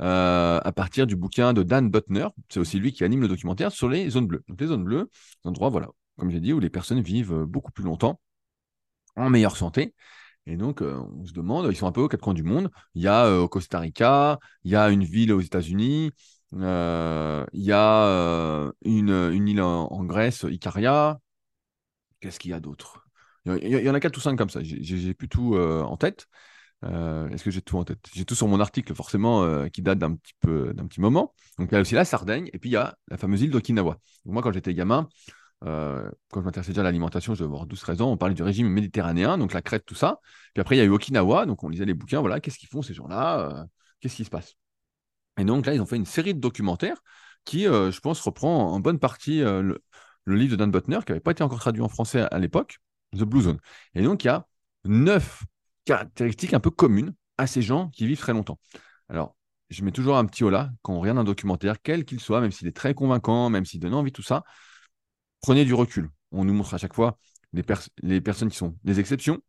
[0.00, 2.28] euh, à partir du bouquin de Dan Butner.
[2.48, 4.42] C'est aussi lui qui anime le documentaire sur les zones bleues.
[4.48, 7.44] Donc, les zones bleues, c'est un endroit, voilà, comme j'ai dit, où les personnes vivent
[7.44, 8.20] beaucoup plus longtemps,
[9.16, 9.94] en meilleure santé.
[10.46, 12.70] Et donc, euh, on se demande, ils sont un peu aux quatre coins du monde.
[12.94, 16.12] Il y a euh, au Costa Rica, il y a une ville aux États-Unis,
[16.54, 21.18] euh, il y a une, île en, Grèce, Icaria.
[22.20, 23.06] Qu'est-ce qu'il y a d'autre?
[23.46, 24.60] Il, y en a quatre ou cinq comme ça.
[24.62, 26.26] J'ai plus tout en tête.
[26.82, 27.98] Est-ce que j'ai tout en tête?
[28.14, 31.34] J'ai tout sur mon article, forcément, qui date d'un petit peu d'un petit moment.
[31.58, 33.50] Donc, il y a aussi la Sardaigne, et puis il y a la fameuse île
[33.50, 33.98] d'Okinawa.
[34.24, 35.08] Moi, quand j'étais gamin,
[35.66, 38.42] euh, quand je m'intéressais déjà à l'alimentation, je devais avoir 12-13 ans, on parlait du
[38.42, 40.20] régime méditerranéen, donc la crête, tout ça.
[40.54, 42.68] Puis après, il y a eu Okinawa, donc on lisait les bouquins, voilà, qu'est-ce qu'ils
[42.68, 43.64] font ces gens-là euh,
[44.00, 44.54] Qu'est-ce qui se passe?
[45.38, 47.02] Et donc là, ils ont fait une série de documentaires
[47.44, 49.82] qui, euh, je pense, reprend en bonne partie le,
[50.26, 52.78] livre de Dan Butner, qui n'avait pas été encore traduit en français à, l'époque,
[53.16, 53.58] The Blue Zone.
[53.94, 54.46] Et donc, il y a
[54.84, 55.44] neuf
[55.84, 58.58] caractéristiques un peu communes à ces gens qui vivent très longtemps.
[59.08, 59.36] Alors,
[59.70, 62.40] je mets toujours un petit haut là quand on regarde un documentaire, quel qu'il soit,
[62.40, 64.44] même s'il est très convaincant, même s'il donne envie, tout ça
[65.40, 66.10] prenez du recul.
[66.32, 67.18] On nous montre à chaque fois
[67.52, 67.64] les,
[68.02, 69.40] les personnes qui sont des exceptions.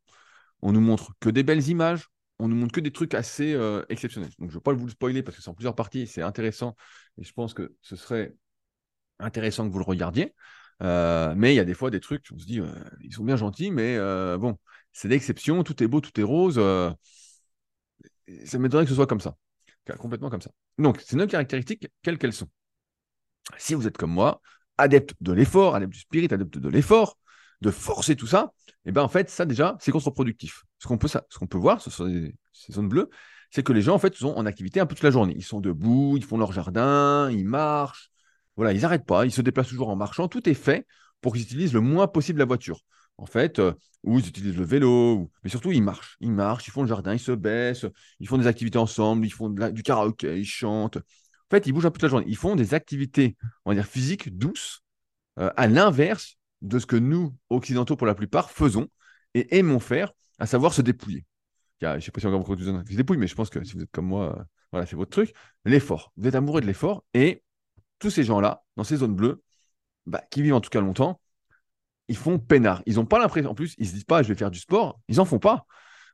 [0.62, 2.08] On nous montre que des belles images.
[2.40, 4.32] On nous montre que des trucs assez euh, exceptionnels.
[4.40, 6.08] Donc, je ne vais pas vous le spoiler parce que c'est en plusieurs parties.
[6.08, 6.76] C'est intéressant.
[7.18, 8.34] Et je pense que ce serait
[9.20, 10.34] intéressant que vous le regardiez.
[10.82, 12.66] Euh, mais il y a des fois des trucs, on se dit, euh,
[13.02, 13.98] ils sont bien gentils, mais
[14.38, 14.58] bon,
[14.94, 15.64] c'est l'exception.
[15.64, 16.56] Tout est beau, tout est rose.
[18.46, 19.36] ça m'étonnerait que ce soit comme ça.
[19.98, 20.52] Complètement comme ça.
[20.78, 22.50] Donc, c'est nos caractéristiques, quelles qu'elles sont.
[23.58, 24.42] Si vous êtes comme moi,
[24.78, 27.18] adepte de l'effort, adepte du spirit, adepte de l'effort,
[27.62, 28.54] de forcer tout ça,
[28.86, 30.64] eh ben en fait, ça déjà, c'est contre-productif.
[30.80, 32.08] Ce qu'on peut, ce qu'on peut voir, ce sont
[32.54, 33.10] ces zones bleues,
[33.52, 35.34] c'est que les gens en fait sont en activité un peu toute la journée.
[35.36, 38.12] Ils sont debout, ils font leur jardin, ils marchent,
[38.56, 40.28] voilà, ils n'arrêtent pas, ils se déplacent toujours en marchant.
[40.28, 40.88] Tout est fait
[41.20, 42.80] pour qu'ils utilisent le moins possible la voiture.
[43.22, 46.18] En fait, euh, ou ils utilisent le vélo, mais surtout ils marchent.
[46.22, 47.86] Ils marchent, ils font le jardin, ils se baissent,
[48.20, 50.98] ils font des activités ensemble, ils font du karaoké, ils chantent.
[50.98, 52.26] En fait, ils bougent un peu toute la journée.
[52.28, 54.84] Ils font des activités, on va dire, physiques douces,
[55.38, 58.88] euh, à l'inverse de ce que nous, occidentaux, pour la plupart, faisons
[59.36, 61.24] et aimons faire, à savoir se dépouiller.
[61.80, 63.84] Je ne sais pas si encore de se dépouille, mais je pense que si vous
[63.84, 65.34] êtes comme moi, euh, voilà, c'est votre truc.
[65.64, 66.12] L'effort.
[66.18, 67.44] Vous êtes amoureux de l'effort et
[68.00, 69.44] tous ces gens-là, dans ces zones bleues,
[70.08, 71.22] bah, qui vivent en tout cas longtemps,
[72.12, 72.84] ils font peinard.
[72.86, 74.60] Ils n'ont pas l'impression, en plus, ils ne se disent pas je vais faire du
[74.60, 75.66] sport, ils n'en font pas.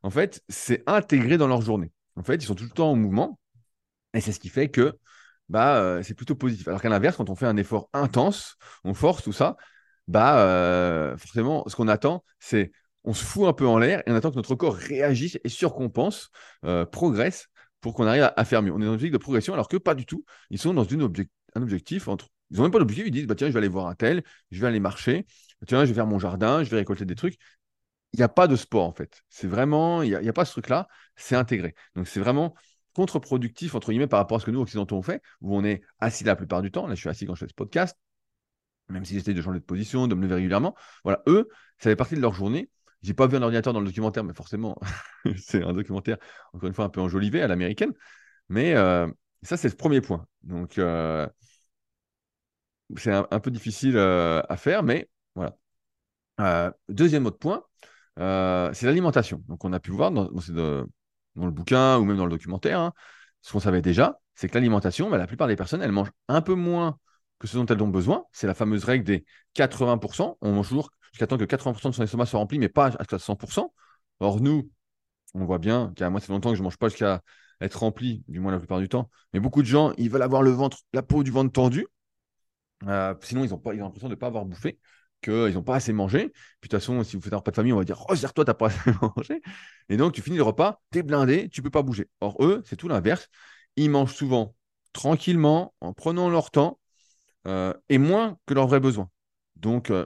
[0.04, 1.92] En fait, c'est intégré dans leur journée.
[2.16, 3.40] En fait, ils sont tout le temps en mouvement
[4.14, 4.98] et c'est ce qui fait que
[5.50, 6.68] bah, euh, c'est plutôt positif.
[6.68, 9.58] Alors qu'à l'inverse, quand on fait un effort intense, on force tout ça,
[10.08, 12.72] bah, euh, forcément, ce qu'on attend, c'est
[13.04, 15.50] on se fout un peu en l'air et on attend que notre corps réagisse et
[15.50, 16.30] surcompense,
[16.66, 17.48] euh, progresse
[17.82, 18.72] pour qu'on arrive à, faire mieux.
[18.72, 20.26] On est dans une objectif de progression alors que pas du tout.
[20.52, 21.10] Ils sont dans une
[21.56, 22.28] un objectif entre.
[22.52, 24.24] Ils n'ont même pas d'objectif, ils disent bah, tiens, je vais aller voir un tel,
[24.52, 25.26] je vais aller marcher,
[25.66, 27.38] tiens, je vais faire mon jardin, je vais récolter des trucs.
[28.14, 29.24] Il n'y a pas de sport en fait.
[29.30, 31.76] C'est vraiment, il n'y a, a, pas ce truc-là, c'est intégré.
[31.96, 32.56] Donc c'est vraiment
[32.94, 35.84] contre-productif, entre guillemets, par rapport à ce que nous, occidentaux, on fait, où on est
[36.00, 36.88] assis la plupart du temps.
[36.88, 37.96] Là, je suis assis quand je fais ce podcast,
[38.90, 40.76] même si j'essaie de changer de position, de me lever régulièrement.
[41.04, 42.72] Voilà, eux, ça fait partie de leur journée.
[43.04, 44.80] J'ai pas vu un ordinateur dans le documentaire, mais forcément,
[45.38, 46.18] c'est un documentaire,
[46.54, 47.94] encore une fois, un peu enjolivé à l'américaine.
[48.50, 49.08] Mais euh,
[49.44, 50.26] ça, c'est le premier point.
[50.42, 51.28] Donc, euh,
[52.96, 55.10] c'est un, peu difficile euh, à faire, mais
[56.38, 56.74] voilà.
[56.90, 57.64] deuxième autre point,
[58.18, 59.44] c'est l'alimentation.
[59.48, 60.30] Donc, on a pu voir dans,
[61.38, 62.94] dans le bouquin ou même dans le documentaire, hein,
[63.42, 66.42] ce qu'on savait déjà, c'est que l'alimentation, bah, la plupart des personnes, elles mangent un
[66.42, 66.98] peu moins
[67.40, 68.26] que ce dont elles ont besoin.
[68.32, 70.38] C'est la fameuse règle des 80%.
[70.42, 73.18] On mange toujours jusqu'à temps que 80% de son estomac soit rempli, mais pas à
[73.18, 73.74] 100%.
[74.20, 74.70] Or, nous,
[75.34, 77.22] on voit bien a moi, c'est longtemps que je ne mange pas jusqu'à
[77.62, 79.10] être rempli, du moins la plupart du temps.
[79.34, 81.88] Mais beaucoup de gens, ils veulent avoir le ventre, la peau du ventre tendue.
[82.88, 84.80] Euh, sinon, ils ont, ils ont l'impression de ne pas avoir bouffé
[85.22, 86.30] qu'ils n'ont pas assez mangé.
[86.62, 88.46] Puis de toute façon, si vous faites un repas de famille, on va dire Resserre-toi,
[88.46, 89.42] tu n'as pas assez mangé.
[89.90, 92.10] Et donc, tu finis le repas, tu es blindé, tu ne peux pas bouger.
[92.22, 93.30] Or, eux, c'est tout l'inverse.
[93.76, 94.56] Ils mangent souvent
[94.94, 96.80] tranquillement, en prenant leur temps,
[97.48, 99.10] euh, et moins que leurs vrais besoins.
[99.56, 100.06] Donc, euh,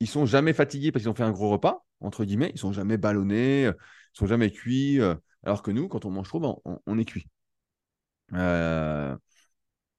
[0.00, 1.84] ils sont jamais fatigués parce qu'ils ont fait un gros repas.
[2.00, 3.74] entre guillemets, ils sont jamais ballonnés, ils
[4.12, 5.00] sont jamais cuits,
[5.44, 7.28] alors que nous, quand on mange trop, ben, on, est cuit.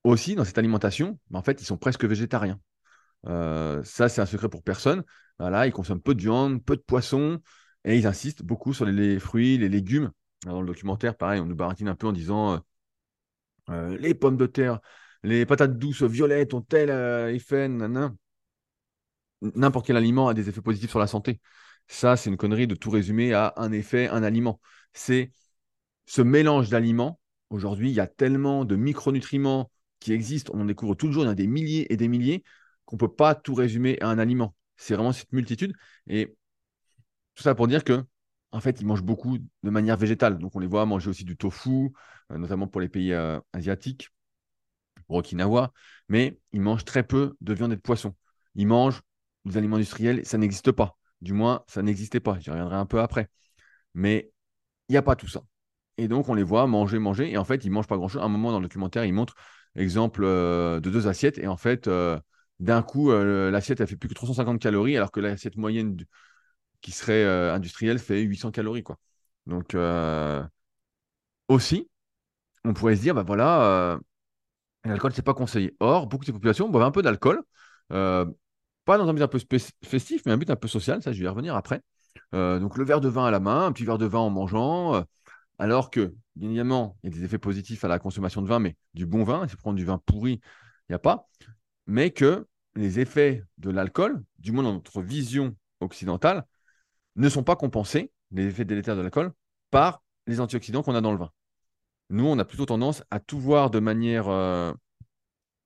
[0.04, 2.60] aussi, dans cette alimentation, ben, en fait, ils sont presque végétariens.
[3.26, 5.04] Ça, c'est un secret pour personne.
[5.40, 7.40] Voilà, ils consomment peu de viande, peu de poisson,
[7.86, 10.12] et ils insistent beaucoup sur les, fruits, les légumes.
[10.46, 12.62] dans le documentaire, pareil, on nous baratine un peu en disant
[13.70, 14.80] les pommes de terre,
[15.24, 16.90] les patates douces violettes ont tel
[17.34, 17.70] effet,
[19.42, 21.40] N'importe quel aliment a des effets positifs sur la santé.
[21.88, 24.60] Ça, c'est une connerie de tout résumer à un effet, un aliment.
[24.94, 25.32] C'est
[26.06, 27.20] ce mélange d'aliments.
[27.50, 31.30] Aujourd'hui, il y a tellement de micronutriments qui existent, on en découvre toujours, il y
[31.30, 32.44] en a des milliers et des milliers,
[32.90, 34.56] qu'on ne peut pas tout résumer à un aliment.
[34.76, 35.76] C'est vraiment cette multitude.
[36.08, 36.36] Et
[37.36, 38.04] tout ça pour dire que,
[38.52, 40.40] en fait, ils mangent beaucoup de manière végétale.
[40.40, 41.92] Donc, on les voit manger aussi du tofu,
[42.32, 44.10] euh, notamment pour les pays euh, asiatiques,
[45.06, 45.72] pour Okinawa,
[46.08, 48.16] mais ils mangent très peu de viande et de poisson.
[48.56, 49.02] Ils mangent
[49.46, 50.98] des aliments industriels, ça n'existe pas.
[51.22, 52.40] Du moins, ça n'existait pas.
[52.40, 53.30] J'y reviendrai un peu après.
[53.94, 54.32] Mais
[54.88, 55.44] il n'y a pas tout ça.
[55.98, 57.32] Et donc, on les voit manger, manger.
[57.32, 58.24] Et en fait, ils ne mangent pas grand-chose.
[58.24, 59.36] À un moment dans le documentaire, ils montrent
[59.76, 61.38] l'exemple euh, de deux assiettes.
[61.38, 61.88] Et en fait,
[62.60, 65.98] d'un coup, euh, l'assiette, elle fait plus que 350 calories, alors que l'assiette moyenne
[66.82, 68.84] qui serait industrielle fait 800 calories.
[68.84, 68.98] Quoi.
[69.46, 69.76] Donc,
[71.48, 71.90] aussi,
[72.66, 74.00] on pourrait se dire, bah voilà,
[74.86, 75.76] l'alcool, c'est pas conseillé.
[75.80, 77.44] Or, beaucoup de populations boivent un peu d'alcool
[78.90, 79.40] pas dans un but un peu
[79.86, 81.82] festif, mais un but un peu social, ça je vais y revenir après.
[82.34, 84.32] Euh, donc le verre de vin à la main, un petit verre de vin en
[84.32, 85.02] mangeant, euh,
[85.60, 88.58] alors que, bien évidemment, il y a des effets positifs à la consommation de vin,
[88.58, 90.42] mais du bon vin, si vous prenez du vin pourri,
[90.90, 91.28] il n'y a pas,
[91.90, 96.46] mais que les effets de l'alcool, du moins dans notre vision occidentale,
[97.16, 99.34] ne sont pas compensés, les effets délétères de l'alcool,
[99.72, 101.32] par les antioxydants qu'on a dans le vin.
[102.12, 104.72] Nous, on a plutôt tendance à tout voir de manière euh,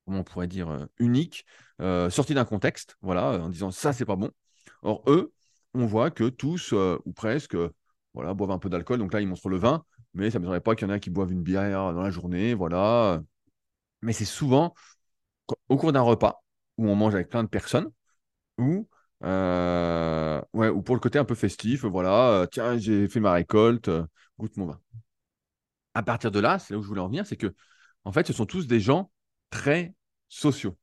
[0.05, 1.45] comment on pourrait dire, euh, unique,
[1.81, 4.31] euh, sorti d'un contexte, voilà, en disant ça, c'est pas bon.
[4.81, 5.33] Or, eux,
[5.73, 7.57] on voit que tous, euh, ou presque,
[8.13, 8.99] voilà, boivent un peu d'alcool.
[8.99, 9.83] Donc là, ils montrent le vin,
[10.13, 12.11] mais ça ne m'étonnerait pas qu'il y en ait qui boivent une bière dans la
[12.11, 13.21] journée, voilà.
[14.01, 14.73] Mais c'est souvent
[15.69, 16.43] au cours d'un repas
[16.77, 17.89] où on mange avec plein de personnes,
[18.57, 18.87] ou,
[19.21, 23.89] ouais, ou pour le côté un peu festif, voilà, tiens, j'ai fait ma récolte,
[24.39, 24.81] goûte mon vin.
[25.93, 27.53] À partir de là, c'est là où je voulais en venir, c'est que,
[28.05, 29.11] en fait, ce sont tous des gens
[29.49, 29.93] très
[30.27, 30.77] sociaux.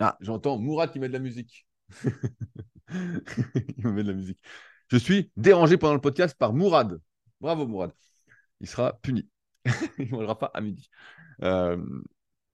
[0.00, 1.66] Ah, j'entends Mourad qui met de la musique.
[2.92, 4.38] Il me met de la musique.
[4.88, 7.00] Je suis dérangé pendant le podcast par Mourad.
[7.40, 7.92] Bravo Mourad.
[8.60, 9.28] Il sera puni.
[9.98, 10.88] Il ne mangera pas à midi.
[11.42, 11.82] Euh,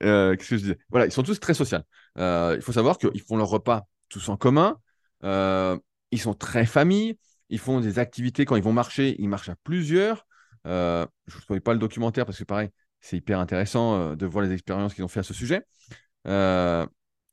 [0.02, 1.78] euh, qu'est-ce Voilà, ils sont tous très sociaux.
[2.18, 4.76] Euh, il faut savoir qu'ils font leur repas tous en commun.
[5.22, 7.18] ils sont très famille.
[7.50, 9.16] Ils font des activités quand ils vont marcher.
[9.18, 10.26] Ils marchent à plusieurs.
[10.64, 14.26] je ne vous spoil pas le documentaire parce que pareil, c'est hyper intéressant euh, de
[14.26, 15.62] voir les expériences qu'ils ont fait à ce sujet.
[16.26, 16.86] Euh,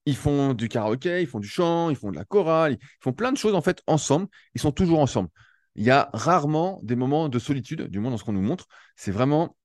[0.05, 3.13] ils font du karaoké, ils font du chant, ils font de la chorale, ils font
[3.13, 4.27] plein de choses en fait ensemble.
[4.53, 5.29] Ils sont toujours ensemble.
[5.75, 8.67] Il y a rarement des moments de solitude, du moins dans ce qu'on nous montre.
[8.95, 9.57] C'est vraiment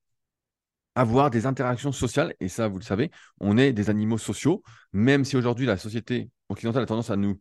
[0.94, 2.34] avoir des interactions sociales.
[2.40, 6.30] Et ça, vous le savez, on est des animaux sociaux, même si aujourd'hui la société
[6.48, 7.38] occidentale a tendance à nous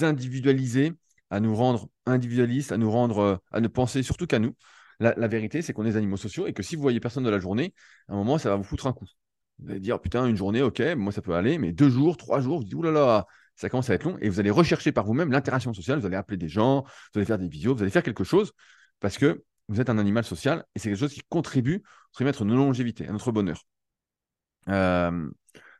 [0.00, 0.92] individualiser,
[1.30, 4.54] à nous rendre individualistes, à nous rendre, euh, à ne penser surtout qu'à nous.
[5.00, 7.30] La, vérité, c'est qu'on est des animaux sociaux et que si vous voyez personne de
[7.30, 7.74] la journée,
[8.08, 9.06] à un moment, ça va vous foutre un coup.
[9.58, 12.40] Vous allez dire, putain, une journée, ok, moi ça peut aller, mais deux jours, trois
[12.40, 13.26] jours, vous dites, oulala,
[13.56, 16.16] ça commence à être long et vous allez rechercher par vous-même l'interaction sociale, vous allez
[16.16, 18.52] appeler des gens, vous allez faire des visios, vous allez faire quelque chose
[19.00, 21.82] parce que vous êtes un animal social et c'est quelque chose qui contribue
[22.18, 23.66] à notre longévité, à notre bonheur.
[24.68, 25.28] Euh,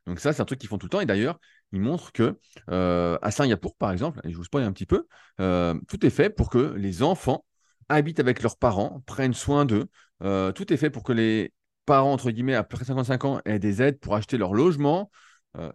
[0.06, 1.00] donc ça, c'est un truc qu'ils font tout le temps.
[1.00, 1.38] Et d'ailleurs,
[1.72, 2.38] ils montrent que
[2.70, 5.06] euh, à Singapour, par exemple, et je vous spoil un petit peu,
[5.40, 7.44] euh, tout est fait pour que les enfants
[7.88, 9.86] habitent avec leurs parents, prennent soin d'eux.
[10.22, 11.52] Euh, tout est fait pour que les
[11.86, 15.10] parents, entre guillemets, après 55 ans, aient des aides pour acheter leur logement.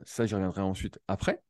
[0.04, 1.42] Ça, j'y reviendrai ensuite après.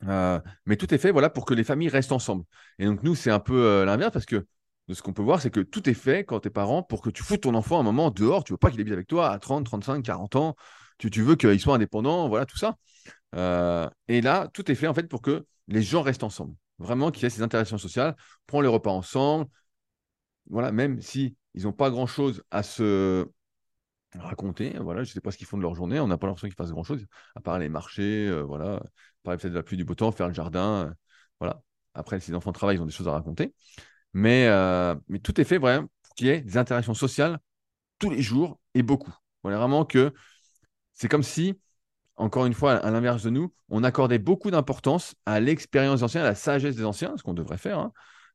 [0.00, 2.44] Mais tout est fait voilà, pour que les familles restent ensemble.
[2.78, 4.46] Et donc, nous, c'est un peu l'inverse parce que
[4.88, 7.10] de ce qu'on peut voir, c'est que tout est fait quand tes parents pour que
[7.10, 8.44] tu foutes ton enfant un moment dehors.
[8.44, 10.56] Tu veux pas qu'il habite avec toi à 30, 35, 40 ans.
[10.98, 12.76] Tu, veux qu'il soit indépendant, voilà, tout ça.
[14.08, 16.54] et là, tout est fait en fait pour que les gens restent ensemble.
[16.78, 18.16] Vraiment qu'il y ait ces interactions sociales.
[18.46, 19.46] Prends les repas ensemble,
[20.50, 23.28] voilà, même si ils n'ont pas grand-chose à se
[24.18, 26.26] raconter, voilà, je ne sais pas ce qu'ils font de leur journée, on n'a pas
[26.26, 28.82] l'impression qu'ils fassent grand-chose, à part les marchés, euh, voilà,
[29.22, 30.92] parler peut-être de la pluie du beau temps, faire le jardin, euh,
[31.40, 31.62] voilà.
[31.94, 33.54] Après, si les enfants travaillent, ils ont des choses à raconter.
[34.12, 37.38] Mais, euh, mais tout est fait vraiment pour qu'il y ait des interactions sociales
[37.98, 39.14] tous les jours et beaucoup.
[39.44, 40.12] Vraiment que
[40.94, 41.58] c'est comme si,
[42.16, 46.22] encore une fois, à l'inverse de nous, on accordait beaucoup d'importance à l'expérience des anciens,
[46.22, 47.92] à la sagesse des anciens, ce qu'on devrait faire, hein,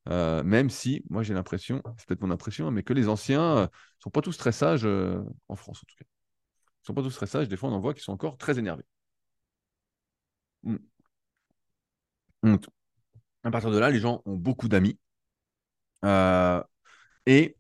[0.10, 3.62] euh, même si, moi j'ai l'impression, c'est peut-être mon impression, mais que les anciens ne
[3.62, 3.68] euh,
[4.00, 6.06] sont pas tous très sages, en France en tout cas.
[6.06, 8.38] Ils ne sont pas tous très sages, des fois on en voit qui sont encore
[8.38, 8.86] très énervés.
[13.44, 15.00] À partir de là, les gens ont beaucoup d'amis.
[16.06, 16.62] Euh,
[17.26, 17.58] et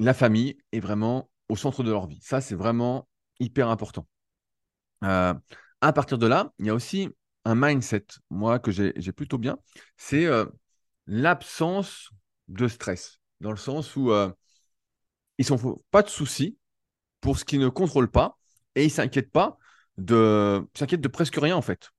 [0.00, 2.20] la famille est vraiment au centre de leur vie.
[2.22, 3.08] Ça, c'est vraiment
[3.40, 4.06] hyper important.
[5.04, 5.34] Euh,
[5.80, 7.08] à partir de là, il y a aussi
[7.44, 9.58] un mindset, moi, que j'ai plutôt bien.
[9.96, 10.46] C'est euh,
[11.06, 12.10] l'absence
[12.48, 14.10] de stress, dans le sens où
[15.38, 16.58] ils ne font pas de soucis
[17.20, 18.38] pour ce qu'ils ne contrôlent pas
[18.74, 19.58] et ils ne s'inquiètent pas
[19.98, 21.90] de, de presque rien, en fait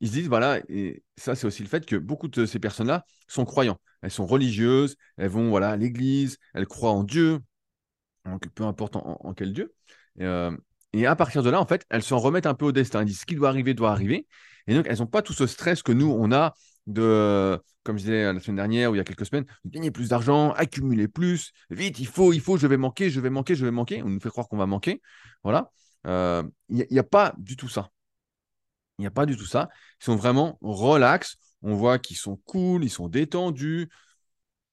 [0.00, 3.04] ils se disent, voilà, et ça, c'est aussi le fait que beaucoup de ces personnes-là
[3.28, 3.78] sont croyants.
[4.02, 7.40] Elles sont religieuses, elles vont voilà, à l'église, elles croient en Dieu,
[8.24, 9.74] donc peu importe en, quel Dieu.
[10.18, 10.56] Et, euh,
[10.92, 13.00] et, à partir de là, en fait, elles s'en remettent un peu au destin.
[13.00, 14.26] Elles disent, ce qui doit arriver, doit arriver.
[14.66, 16.54] Et donc, elles n'ont pas tout ce stress que nous, on a
[16.86, 20.08] de, comme je disais la semaine dernière ou il y a quelques semaines, gagner plus
[20.08, 23.64] d'argent, accumuler plus, vite, il faut, il faut, je vais manquer, je vais manquer, je
[23.64, 24.02] vais manquer.
[24.02, 25.00] On nous fait croire qu'on va manquer.
[25.44, 25.70] Voilà.
[26.06, 27.90] Euh, il n'y a, pas du tout ça.
[29.00, 29.70] Il n'y a pas du tout ça.
[30.02, 31.38] Ils sont vraiment relax.
[31.62, 33.88] On voit qu'ils sont cool, ils sont détendus,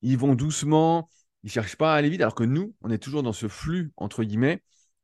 [0.02, 1.10] ils vont doucement,
[1.44, 2.20] ils ne cherchent pas à aller vite.
[2.20, 4.64] Alors que nous, on est toujours dans ce flux, entre guillemets,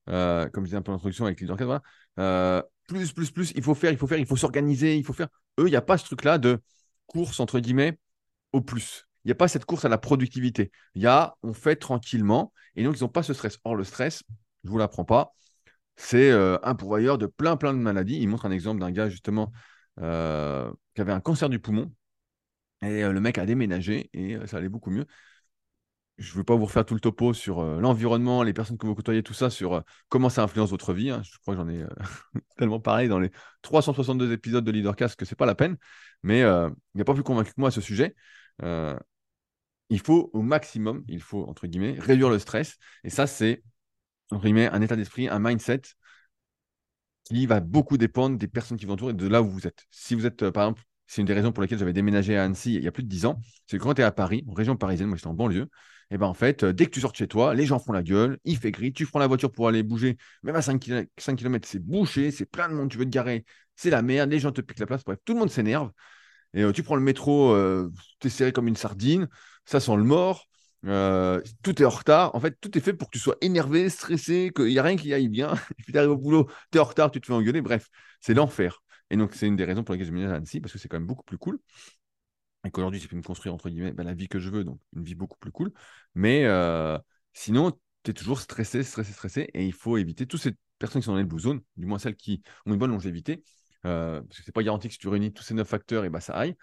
[0.09, 1.81] euh, comme je disais un peu l'introduction avec les voilà,
[2.19, 5.13] euh, plus, plus, plus, il faut faire, il faut faire, il faut s'organiser, il faut
[5.13, 5.29] faire.
[5.59, 6.61] Eux, il n'y a pas ce truc-là de
[7.07, 7.97] course, entre guillemets,
[8.51, 9.07] au plus.
[9.23, 10.71] Il n'y a pas cette course à la productivité.
[10.95, 13.59] Il y a, on fait tranquillement, et donc ils n'ont pas ce stress.
[13.63, 14.23] Or, le stress,
[14.63, 15.33] je ne vous l'apprends pas,
[15.95, 18.19] c'est euh, un pourvoyeur de plein, plein de maladies.
[18.19, 19.51] Il montre un exemple d'un gars, justement,
[19.99, 21.91] euh, qui avait un cancer du poumon.
[22.81, 25.05] Et euh, le mec a déménagé et ça allait beaucoup mieux.
[26.17, 28.93] Je ne veux pas vous refaire tout le topo sur l'environnement, les personnes que vous
[28.93, 31.09] côtoyez, tout ça, sur comment ça influence votre vie.
[31.09, 31.23] Hein.
[31.23, 31.83] Je crois que j'en ai
[32.57, 33.31] tellement parlé dans les
[33.63, 35.75] 362 épisodes de Leadercast que ce n'est pas la peine.
[36.21, 38.15] Mais il n'y a pas plus convaincu que moi à ce sujet.
[39.89, 42.77] il faut au maximum, il faut, entre guillemets, réduire le stress.
[43.03, 43.63] Et ça, c'est
[44.33, 45.81] un état d'esprit, un mindset
[47.23, 49.85] qui va beaucoup dépendre des personnes qui vous entourent et de là où vous êtes.
[49.91, 52.43] Si vous êtes, euh, par exemple, c'est une des raisons pour lesquelles j'avais déménagé à
[52.43, 54.43] Annecy il y a plus de 10 ans, c'est que quand tu es à Paris,
[54.47, 55.67] en région parisienne, moi j'étais en banlieue,
[56.11, 57.93] et ben en fait, euh, dès que tu sors de chez toi, les gens font
[57.93, 60.79] la gueule, il fait gris, tu prends la voiture pour aller bouger, même à 5
[60.79, 64.39] km, c'est bouché, c'est plein de monde, tu veux te garer, c'est la merde, les
[64.39, 65.91] gens te piquent la place, bref, tout le monde s'énerve.
[66.53, 67.55] Et euh, tu prends le métro,
[68.19, 69.27] tu es serré comme une sardine,
[69.65, 70.47] ça sent le mort,
[70.85, 72.35] euh, tout est en retard.
[72.35, 74.95] En fait, tout est fait pour que tu sois énervé, stressé, qu'il n'y a rien
[74.97, 75.53] qui aille bien.
[75.77, 77.61] Et puis tu arrives au boulot, tu es en retard, tu te fais engueuler.
[77.61, 77.87] Bref,
[78.21, 78.81] c'est l'enfer.
[79.09, 80.87] Et donc, c'est une des raisons pour lesquelles je me à Annecy, parce que c'est
[80.87, 81.59] quand même beaucoup plus cool.
[82.65, 84.79] Et qu'aujourd'hui, j'ai pu me construire, entre guillemets, ben, la vie que je veux, donc
[84.95, 85.71] une vie beaucoup plus cool.
[86.15, 86.97] Mais euh,
[87.33, 87.71] sinon,
[88.03, 89.49] tu es toujours stressé, stressé, stressé.
[89.53, 91.99] Et il faut éviter toutes ces personnes qui sont dans les blue zones, du moins
[91.99, 93.43] celles qui ont une bonne longévité.
[93.85, 96.09] Euh, parce que c'est pas garanti que si tu réunis tous ces neuf facteurs, et
[96.09, 96.55] ben, ça aille.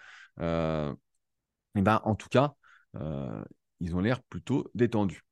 [1.75, 2.55] et ben, en tout cas,
[3.81, 5.23] ils ont l'air plutôt détendus.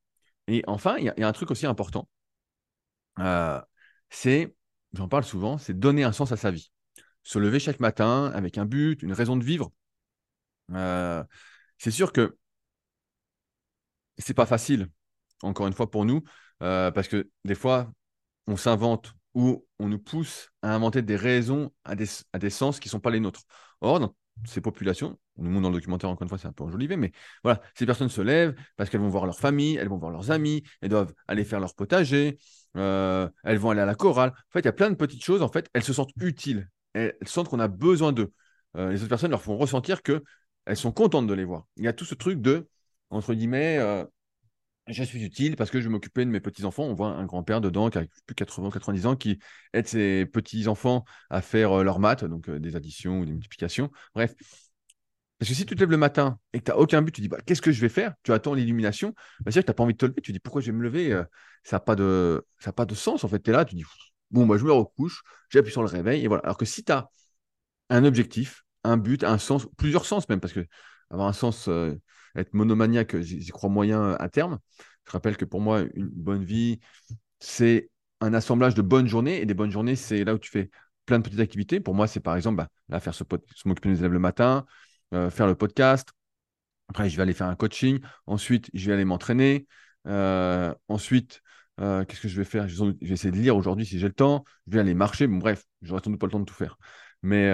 [0.48, 2.10] Et enfin, il y, a un truc aussi important.
[3.20, 3.62] Euh,
[4.10, 4.56] c'est,
[4.94, 6.72] j'en parle souvent, c'est donner un sens à sa vie.
[7.24, 9.72] Se lever chaque matin avec un but, une raison de vivre.
[10.72, 11.24] Euh,
[11.78, 12.38] c'est sûr que
[14.18, 14.90] c'est pas facile,
[15.44, 16.24] encore une fois pour nous,
[16.64, 17.92] euh, parce que des fois,
[18.48, 22.80] on s'invente ou on nous pousse à inventer des raisons à des, à des sens
[22.80, 23.44] qui ne sont pas les nôtres.
[23.82, 26.52] Or, dans ces populations, on nous montre dans le documentaire, encore une fois, c'est un
[26.52, 27.12] peu enjolivé, mais
[27.44, 30.32] voilà, ces personnes se lèvent parce qu'elles vont voir leur famille, elles vont voir leurs
[30.32, 32.38] amis, elles doivent aller faire leur potager,
[32.78, 34.30] euh, elles vont aller à la chorale.
[34.30, 36.70] En fait, il y a plein de petites choses, en fait, elles se sentent utiles,
[36.94, 38.32] elles, sentent qu'on a besoin d'eux.
[38.78, 40.22] Euh, les autres personnes leur font ressentir qu'elles
[40.76, 41.66] sont contentes de les voir.
[41.78, 42.68] Il y a tout ce truc de,
[43.10, 44.06] entre guillemets, euh,
[44.90, 46.84] je suis utile parce que je vais m'occuper de mes petits-enfants.
[46.84, 49.40] On voit un grand-père dedans qui a plus de 80 90 ans qui
[49.74, 53.92] aide ses petits-enfants à faire leur leurs maths, donc des additions ou des multiplications.
[54.14, 54.36] Bref,
[55.40, 57.22] parce que si tu te lèves le matin et que tu n'as aucun but, tu
[57.22, 58.14] dis bah, qu'est-ce que je vais faire?
[58.24, 59.14] Tu attends l'illumination.
[59.40, 60.22] Bah, c'est-à-dire que tu n'as pas envie de te lever.
[60.22, 61.24] Tu dis pourquoi je vais me lever euh,
[61.64, 62.46] Ça n'a pas, de...
[62.76, 63.24] Pas de sens.
[63.24, 63.86] En fait, tu es là, tu dis
[64.32, 66.26] bon, bah, je me recouche, j'appuie sur le réveil.
[66.26, 66.44] Et voilà.
[66.44, 67.10] Alors que si tu as
[67.90, 70.66] un objectif, un but, un sens, plusieurs sens même, parce que
[71.10, 71.96] avoir un sens, euh,
[72.36, 74.60] être monomaniaque, j'y crois moyen à terme.
[75.06, 76.80] Je rappelle que pour moi, une bonne vie,
[77.40, 77.90] c'est
[78.22, 79.42] un assemblage de bonnes journées.
[79.42, 80.70] Et des bonnes journées, c'est là où tu fais
[81.06, 81.80] plein de petites activités.
[81.80, 83.24] Pour moi, c'est par exemple là, faire ce
[83.66, 84.66] m'occuper des élèves le matin,
[85.14, 86.10] euh, faire le podcast.
[86.90, 88.00] Après, je vais aller faire un coaching.
[88.28, 89.68] Ensuite, je vais aller m'entraîner.
[90.08, 91.42] Euh, ensuite,
[91.82, 92.68] euh, qu'est-ce que je vais faire?
[92.68, 94.44] Je vais essayer de lire aujourd'hui si j'ai le temps.
[94.68, 95.28] Je vais aller marcher.
[95.28, 96.78] Bon, bref, j'aurai sans doute pas le temps de tout faire.
[97.22, 97.52] Mais,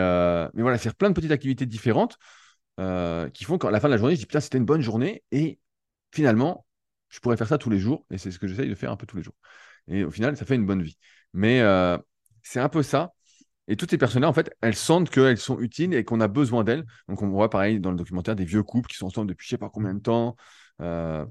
[0.54, 2.18] mais voilà, faire plein de petites activités différentes
[2.78, 5.24] qui font qu'à la fin de la journée, je dis putain, c'était une bonne journée.
[5.32, 5.60] Et
[6.14, 6.66] finalement,
[7.10, 8.06] je pourrais faire ça tous les jours.
[8.12, 9.36] Et c'est ce que j'essaye de faire un peu tous les jours.
[9.88, 10.98] Et au final, ça fait une bonne vie.
[11.34, 11.62] Mais
[12.44, 13.14] c'est un peu ça.
[13.68, 16.64] Et toutes ces personnes-là, en fait, elles sentent qu'elles sont utiles et qu'on a besoin
[16.64, 16.86] d'elles.
[17.08, 19.56] Donc, on voit pareil dans le documentaire des vieux couples qui sont ensemble depuis je
[19.56, 20.36] ne sais pas combien de temps.
[20.82, 21.26] Euh,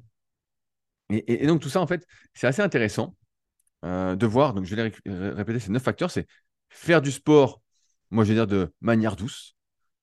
[1.10, 3.14] et, donc, tout ça, en fait, c'est assez intéressant
[3.84, 4.54] euh, de voir.
[4.54, 4.92] Donc, je vais
[5.32, 6.26] répéter ces neuf facteurs c'est
[6.70, 7.62] faire du sport,
[8.10, 9.56] moi, je vais dire de manière douce,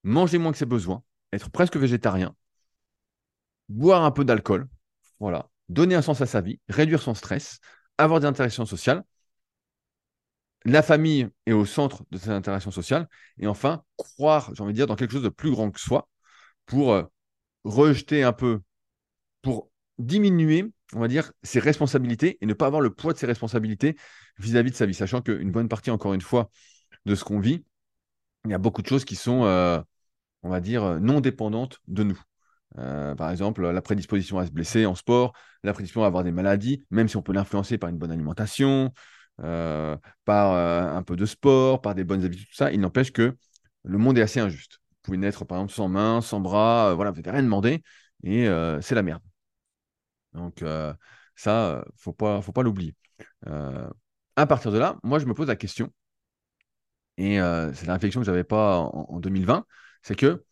[0.04, 1.04] manger moins que ses besoins.
[1.34, 2.36] Être presque végétarien,
[3.70, 4.67] boire un peu d'alcool,
[5.20, 7.60] voilà, donner un sens à sa vie, réduire son stress,
[7.98, 9.04] avoir des interactions sociales.
[10.63, 13.08] La famille est au centre de ces interactions sociales.
[13.39, 16.08] Et enfin, croire, j'ai envie de dire, dans quelque chose de plus grand que soi
[16.65, 17.04] pour euh,
[17.63, 18.62] rejeter un peu,
[19.41, 23.26] pour diminuer, on va dire, ses responsabilités et ne pas avoir le poids de ses
[23.26, 23.96] responsabilités
[24.38, 26.52] vis-à-vis de sa vie, sachant qu'une bonne partie, encore une fois,
[27.06, 27.65] de ce qu'on vit,
[28.46, 29.82] il y a beaucoup de choses qui sont, euh,
[30.43, 32.21] on va dire, non dépendantes de nous.
[32.77, 36.32] Euh, par exemple, la prédisposition à se blesser en sport, la prédisposition à avoir des
[36.32, 38.93] maladies, même si on peut l'influencer par une bonne alimentation,
[39.41, 40.54] euh, par
[40.95, 43.36] un peu de sport, par des bonnes habitudes, tout ça, il n'empêche que
[43.84, 44.80] le monde est assez injuste.
[44.89, 47.84] Vous pouvez naître, par exemple, sans mains, sans bras, voilà, vous n'avez rien demandé,
[48.23, 48.47] et
[48.82, 49.21] c'est la merde.
[50.34, 50.63] Donc,
[51.36, 52.95] ça, faut pas, faut pas l'oublier.
[54.36, 55.91] à partir de là, moi, je me pose la question,
[57.17, 57.38] et
[57.73, 59.65] c'est la réflexion que je n'avais pas en 2020,
[60.01, 60.43] c'est que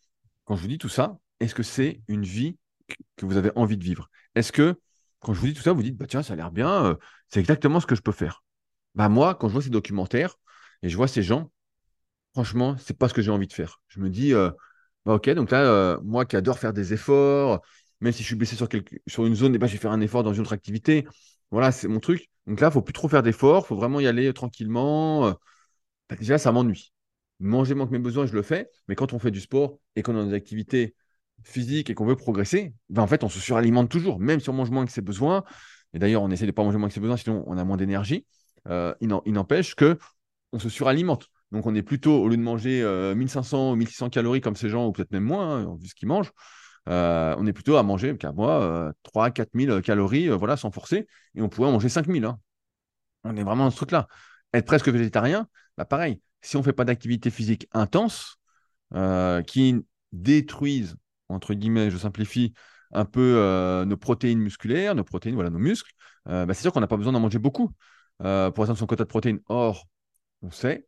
[0.45, 2.57] quand je vous dis tout ça, est-ce que c'est une vie
[3.15, 4.09] que vous avez envie de vivre?
[4.35, 4.79] Est-ce que
[5.19, 6.95] quand je vous dis tout ça, vous dites, bah tiens, ça a l'air bien, euh,
[7.27, 8.43] c'est exactement ce que je peux faire.
[8.95, 10.35] Bah moi, quand je vois ces documentaires
[10.81, 11.51] et je vois ces gens,
[12.33, 13.81] franchement, c'est pas ce que j'ai envie de faire.
[13.87, 14.51] Je me dis, euh,
[15.05, 17.61] bah ok, donc là, euh, moi qui adore faire des efforts,
[18.01, 20.23] même si je suis blessé sur, une zone, eh ben, je vais faire un effort
[20.23, 21.07] dans une autre activité.
[21.51, 22.29] Voilà, c'est mon truc.
[22.47, 25.31] Donc là, il faut plus trop faire d'efforts, il faut vraiment y aller tranquillement.
[26.09, 26.93] Bah, déjà, ça m'ennuie.
[27.39, 30.17] Manger manque mes besoins, je le fais, mais quand on fait du sport et qu'on
[30.19, 30.95] a des activités
[31.43, 34.53] physique et qu'on veut progresser, ben en fait, on se suralimente toujours, même si on
[34.53, 35.43] mange moins que ses besoins.
[35.93, 37.63] Et d'ailleurs, on essaie de ne pas manger moins que ses besoins, sinon on a
[37.63, 38.25] moins d'énergie.
[38.67, 39.97] Euh, il n'empêche que
[40.51, 41.27] on se suralimente.
[41.51, 42.83] Donc, on est plutôt, au lieu de manger
[43.15, 46.07] 1500 ou 1600 calories comme ces gens, ou peut-être même moins, hein, vu ce qu'ils
[46.07, 46.31] mangent,
[46.89, 51.07] euh, on est plutôt à manger, qu'à moi, 3 4000 calories, euh, voilà, sans forcer,
[51.35, 52.25] et on pourrait en manger 5000.
[52.25, 52.39] Hein.
[53.23, 54.07] On est vraiment dans ce truc-là.
[54.53, 58.37] Être presque végétarien, bah pareil, si on ne fait pas d'activité physique intense,
[59.45, 59.75] qui
[60.11, 60.95] détruisent
[61.29, 62.53] entre guillemets, je simplifie,
[62.91, 65.91] un peu euh, nos protéines musculaires, nos protéines, voilà, nos muscles,
[66.27, 67.71] euh, bah, c'est sûr qu'on n'a pas besoin d'en manger beaucoup
[68.23, 69.39] euh, pour atteindre son quota de protéines.
[69.47, 69.87] Or,
[70.41, 70.87] on sait,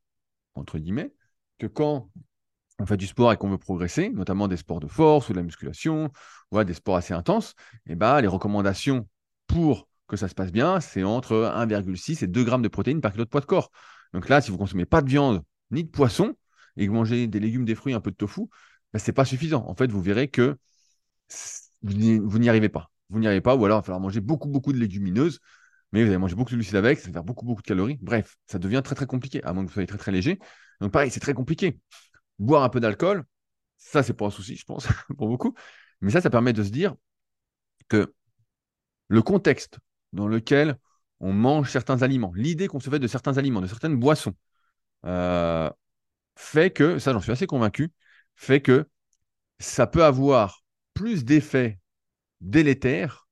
[0.56, 1.13] entre guillemets,
[1.60, 2.10] que quand
[2.80, 5.38] on fait du sport et qu'on veut progresser, notamment des sports de force ou de
[5.38, 6.12] la musculation,
[6.52, 7.54] ou des sports assez intenses,
[7.86, 9.08] et eh bah, les recommandations
[9.45, 13.13] pour que ça se passe bien, c'est entre 1,6 et 2 grammes de protéines par
[13.13, 13.71] kilo de poids de corps.
[14.13, 16.36] Donc là, si vous ne consommez pas de viande ni de poisson
[16.76, 18.41] et que vous mangez des légumes, des fruits, un peu de tofu,
[18.93, 19.65] ce c'est pas suffisant.
[19.67, 20.58] En fait, vous verrez que
[21.82, 22.91] vous n'y arrivez pas.
[23.10, 25.39] Vous n'y arrivez pas, ou alors il va falloir manger beaucoup, beaucoup de légumineuses,
[25.93, 27.97] mais vous allez manger beaucoup de glucides avec, ça va faire beaucoup, beaucoup de calories.
[28.02, 30.39] Bref, ça devient très, très compliqué, à moins que vous soyez très, très léger.
[30.82, 31.80] Donc, pareil, c'est très compliqué.
[32.38, 33.24] Boire un peu d'alcool,
[33.78, 35.54] ça, c'est pas un souci, je pense, pour beaucoup.
[36.02, 36.95] Mais ça, ça permet de se dire
[37.88, 38.13] que
[39.08, 39.80] le contexte
[40.13, 40.78] dans lequel
[41.19, 44.34] on mange certains aliments, l'idée qu'on se fait de certains aliments, de certaines boissons,
[45.06, 45.69] euh,
[46.36, 47.91] fait que, ça j'en suis assez convaincu,
[48.36, 48.88] fait que
[49.60, 51.80] ça peut avoir plus d'effets
[52.41, 53.28] délétères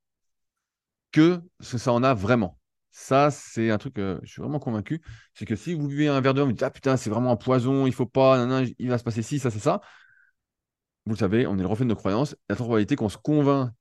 [1.12, 2.58] que ça en a vraiment.
[2.92, 5.02] Ça, c'est un truc que je suis vraiment convaincu.
[5.34, 7.36] C'est que si vous buvez un verre d'eau, vous dites Ah putain, c'est vraiment un
[7.36, 8.46] poison, il faut pas,
[8.78, 9.82] il va se passer ci, ça, c'est ça.
[11.06, 12.36] Vous le savez, on est le reflet de nos croyances.
[12.50, 13.72] La probabilité qu'on se convainc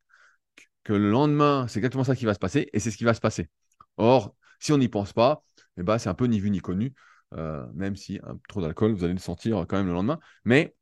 [0.84, 3.14] que le lendemain, c'est exactement ça qui va se passer et c'est ce qui va
[3.14, 3.48] se passer.
[3.96, 5.44] Or, si on n'y pense pas,
[5.76, 6.94] eh ben, c'est un peu ni vu ni connu.
[7.34, 10.18] Euh, même si un, trop d'alcool, vous allez le sentir quand même le lendemain.
[10.44, 10.74] Mais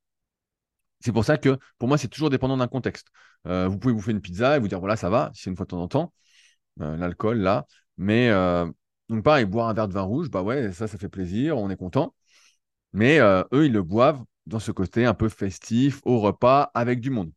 [1.01, 3.09] c'est pour ça que pour moi, c'est toujours dépendant d'un contexte.
[3.47, 5.57] Euh, vous pouvez vous faire une pizza et vous dire voilà, ça va, c'est une
[5.57, 6.13] fois de temps en temps,
[6.81, 7.67] euh, l'alcool là.
[7.99, 8.67] Mais euh,
[9.09, 11.71] donc, pareil, boire un verre de vin rouge, bah ouais, ça, ça fait plaisir, on
[11.71, 12.15] est content.
[12.93, 17.11] Mais eux, ils le boivent dans ce côté un peu festif, au repas, avec du
[17.11, 17.33] monde.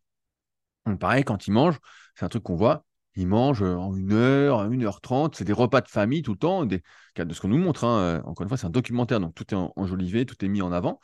[0.85, 1.79] Donc, pareil, quand ils mangent,
[2.19, 5.53] c'est un truc qu'on voit, ils mangent en une heure, une heure trente, c'est des
[5.53, 6.81] repas de famille tout le temps, des...
[7.15, 7.85] de ce qu'on nous montre.
[7.85, 8.21] Hein.
[8.25, 10.99] Encore une fois, c'est un documentaire, donc tout est enjolivé, tout est mis en avant.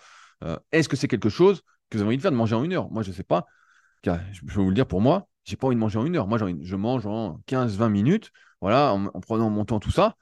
[0.72, 2.74] Est-ce que c'est quelque chose que vous avez envie de faire de manger en une
[2.74, 2.92] heure?
[2.92, 3.46] Moi, je ne sais pas.
[4.04, 6.28] Je vais vous le dire pour moi, j'ai pas envie de manger en une heure.
[6.28, 10.16] Moi, je mange en 15-20 minutes, voilà, en, prenant mon temps, tout ça.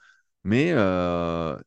[0.44, 1.58] Mais euh,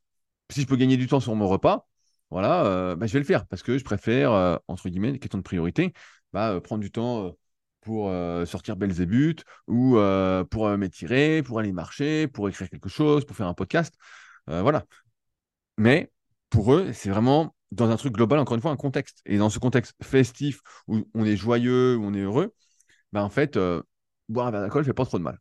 [0.51, 1.87] si je peux gagner du temps sur mon repas,
[2.31, 5.39] voilà, euh, bah, je vais le faire parce que je préfère, euh, entre guillemets, question
[5.39, 5.93] de priorité,
[6.33, 7.33] bah, prendre du temps
[7.87, 8.13] pour
[8.47, 9.97] sortir Belzébuth ou
[10.51, 13.95] pour m'étirer, pour aller marcher, pour écrire quelque chose, pour faire un podcast.
[14.47, 14.85] voilà.
[15.79, 16.11] Mais
[16.51, 19.21] pour eux, c'est vraiment dans un truc global, encore une fois, un contexte.
[19.27, 22.55] Et dans ce contexte festif où on est joyeux, où on est heureux,
[23.13, 23.83] bah en fait, euh,
[24.29, 25.39] boire un verre d'alcool ne fait pas trop de mal.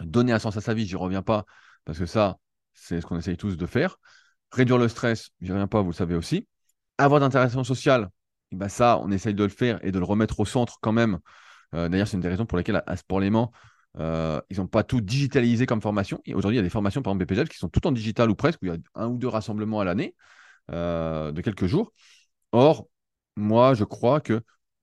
[0.00, 1.44] Donner un sens à sa vie, j'y reviens pas,
[1.84, 2.38] parce que ça,
[2.72, 3.96] c'est ce qu'on essaye tous de faire.
[4.52, 6.48] Réduire le stress, j'y reviens pas, vous le savez aussi.
[6.98, 8.08] Avoir d'interaction sociale,
[8.52, 11.18] bah ça, on essaye de le faire et de le remettre au centre quand même.
[11.74, 13.50] Euh, d'ailleurs, c'est une des raisons pour lesquelles à Sport Léman,
[13.98, 16.20] euh, ils n'ont pas tout digitalisé comme formation.
[16.34, 18.34] Aujourd'hui, il y a des formations, par exemple BPGL, qui sont toutes en digital ou
[18.34, 20.14] presque, où il y a un ou deux rassemblements à l'année.
[20.70, 21.92] Euh, de quelques jours.
[22.52, 22.88] Or,
[23.36, 24.42] moi, je crois que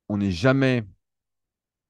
[0.10, 0.86] on n'est jamais.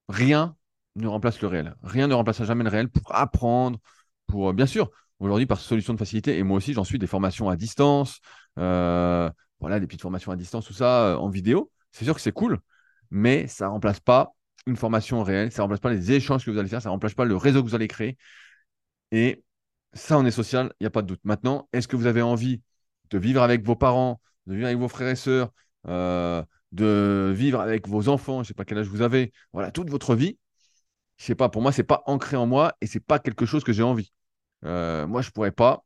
[0.07, 0.55] Rien
[0.95, 1.75] ne remplace le réel.
[1.83, 3.79] Rien ne remplacera jamais le réel pour apprendre,
[4.27, 4.53] pour.
[4.53, 4.89] Bien sûr,
[5.19, 8.19] aujourd'hui, par solution de facilité, et moi aussi, j'en suis des formations à distance,
[8.55, 11.71] voilà, des petites formations à distance, tout ça, en vidéo.
[11.91, 12.59] C'est sûr que c'est cool,
[13.09, 14.33] mais ça ne remplace pas
[14.67, 16.93] une formation réelle, ça ne remplace pas les échanges que vous allez faire, ça ne
[16.93, 18.17] remplace pas le réseau que vous allez créer.
[19.11, 19.43] Et
[19.93, 21.21] ça, on est social, il n'y a pas de doute.
[21.23, 22.61] Maintenant, est-ce que vous avez envie
[23.09, 25.51] de vivre avec vos parents, de vivre avec vos frères et sœurs,
[25.87, 29.71] euh, de vivre avec vos enfants, je ne sais pas quel âge vous avez, voilà,
[29.71, 30.37] toute votre vie,
[31.17, 33.63] je sais pas, pour moi, c'est pas ancré en moi et c'est pas quelque chose
[33.63, 34.11] que j'ai envie.
[34.65, 35.83] Euh, moi, je pourrais pas,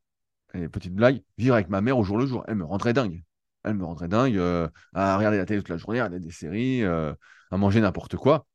[0.71, 2.43] petite blague, vivre avec ma mère au jour le jour.
[2.47, 3.23] Elle me rendrait dingue.
[3.63, 6.31] Elle me rendrait dingue euh, à regarder la télé toute la journée, à regarder des
[6.31, 7.15] séries, à
[7.51, 8.45] manger n'importe quoi.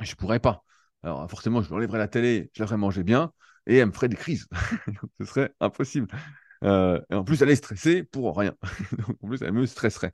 [0.00, 0.62] Je pourrais pas.
[1.02, 3.32] Alors, forcément, je lui enlèverais la télé, je la ferais manger bien
[3.66, 4.46] et elle me ferait des crises.
[5.18, 6.08] Ce serait impossible.
[6.64, 8.54] Euh, et en plus, elle est stressée pour rien.
[9.22, 10.12] en plus, elle me stresserait.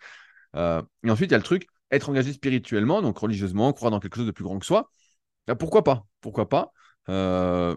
[0.57, 4.01] Euh, et ensuite, il y a le truc, être engagé spirituellement, donc religieusement, croire dans
[4.01, 4.91] quelque chose de plus grand que soi.
[5.47, 6.07] Bah, pourquoi pas?
[6.21, 6.73] Pourquoi pas?
[7.11, 7.77] Euh,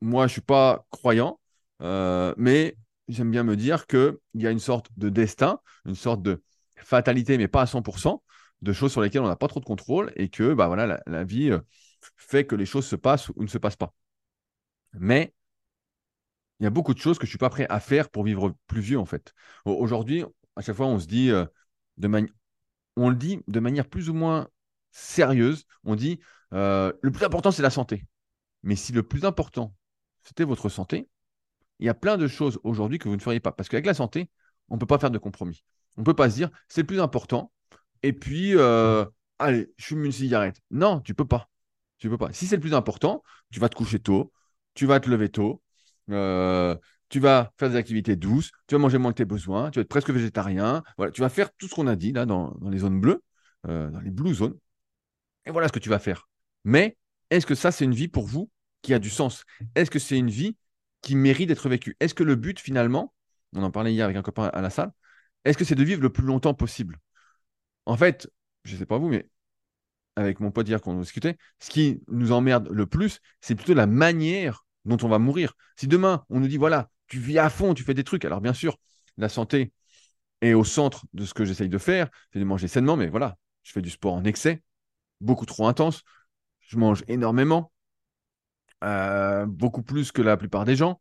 [0.00, 1.40] Moi, je ne suis pas croyant,
[1.80, 2.76] mais
[3.08, 6.42] j'aime bien me dire qu'il y a une sorte de destin, une sorte de
[6.76, 8.22] fatalité, mais pas à 100%,
[8.62, 11.24] de choses sur lesquelles on n'a pas trop de contrôle et que bah, voilà, la
[11.24, 11.52] vie
[12.16, 13.94] fait que les choses se passent ou ne se passent pas.
[14.94, 15.34] Mais
[16.60, 18.24] il y a beaucoup de choses que je ne suis pas prêt à faire pour
[18.24, 19.34] vivre plus vieux, en fait.
[19.64, 20.24] Aujourd'hui,
[20.56, 21.44] à chaque fois, on se dit, euh,
[21.98, 24.48] de le dit de manière plus ou moins
[24.90, 25.66] sérieuse.
[25.84, 26.20] On dit,
[26.54, 28.06] euh, le plus important, c'est la santé.
[28.62, 29.74] Mais si le plus important,
[30.22, 31.08] c'était votre santé,
[31.78, 33.52] il y a plein de choses aujourd'hui que vous ne feriez pas.
[33.52, 34.30] Parce qu'avec la santé,
[34.68, 35.62] on ne peut pas faire de compromis.
[35.96, 37.52] On ne peut pas se dire, c'est le plus important,
[38.02, 39.04] et puis, euh,
[39.38, 40.60] allez, je fume une cigarette.
[40.70, 41.48] Non, tu peux pas.
[41.98, 42.32] Tu peux pas.
[42.32, 44.32] Si c'est le plus important, tu vas te coucher tôt,
[44.74, 45.62] tu vas te lever tôt,
[46.10, 46.76] euh,
[47.08, 49.82] tu vas faire des activités douces, tu vas manger moins que tes besoins, tu vas
[49.82, 50.82] être presque végétarien.
[50.96, 53.22] Voilà, tu vas faire tout ce qu'on a dit là dans, les zones bleues,
[53.66, 54.58] euh, dans les blue zones.
[55.46, 56.28] Et voilà ce que tu vas faire.
[56.64, 56.96] Mais
[57.30, 58.50] est-ce que ça, c'est une vie pour vous
[58.82, 59.44] qui a du sens?
[59.74, 60.56] Est-ce que c'est une vie
[61.02, 61.96] qui mérite d'être vécue?
[62.00, 63.14] Est-ce que le but, finalement,
[63.52, 64.92] on en parlait hier avec un copain à la salle,
[65.44, 66.98] est-ce que c'est de vivre le plus longtemps possible?
[67.86, 68.30] En fait,
[68.64, 69.28] je ne sais pas vous, mais
[70.16, 73.86] avec mon pote hier qu'on discutait, ce qui nous emmerde le plus, c'est plutôt la
[73.86, 75.54] manière dont on va mourir.
[75.76, 78.40] Si demain, on nous dit, voilà, tu vis à fond, tu fais des trucs, alors
[78.40, 78.78] bien sûr,
[79.18, 79.72] la santé
[80.40, 83.36] est au centre de ce que j'essaye de faire, c'est de manger sainement, mais voilà,
[83.62, 84.62] je fais du sport en excès,
[85.20, 86.02] beaucoup trop intense,
[86.60, 87.72] je mange énormément,
[88.84, 91.00] euh, beaucoup plus que la plupart des gens.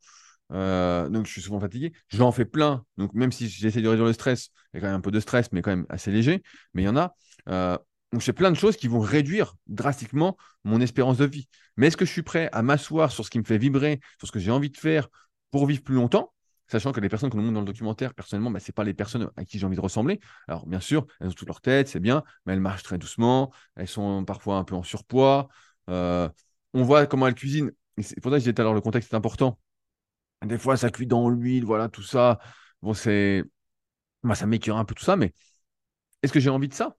[0.52, 1.93] Euh, donc je suis souvent fatigué.
[2.10, 2.86] J'en fais plein.
[2.98, 5.12] Donc même si j'essaie de réduire le stress, il y a quand même un peu
[5.12, 6.43] de stress, mais quand même assez léger.
[6.74, 7.16] Mais il y en a.
[7.50, 7.78] Euh,
[8.16, 11.50] donc, c'est plein de choses qui vont réduire drastiquement mon espérance de vie.
[11.76, 14.28] Mais est-ce que je suis prêt à m'asseoir sur ce qui me fait vibrer, sur
[14.28, 15.10] ce que j'ai envie de faire
[15.52, 16.32] pour vivre plus longtemps
[16.68, 18.86] Sachant que les personnes que nous montre dans le documentaire, personnellement, bah, ce n'est pas
[18.86, 20.20] les personnes à qui j'ai envie de ressembler.
[20.48, 23.52] Alors, bien sûr, elles ont toute leur tête, c'est bien, mais elles marchent très doucement,
[23.76, 25.48] elles sont parfois un peu en surpoids.
[25.89, 26.30] Euh,
[26.74, 27.72] on voit comment elles cuisinent.
[28.02, 29.60] C'est pour ça que je disais tout à l'heure, le contexte est important.
[30.43, 32.39] Des fois, ça cuit dans l'huile, voilà, tout ça.
[32.81, 33.43] Bon, c'est.
[34.23, 35.33] Moi, ça m'écœure un peu tout ça, mais
[36.23, 36.97] est-ce que j'ai envie de ça?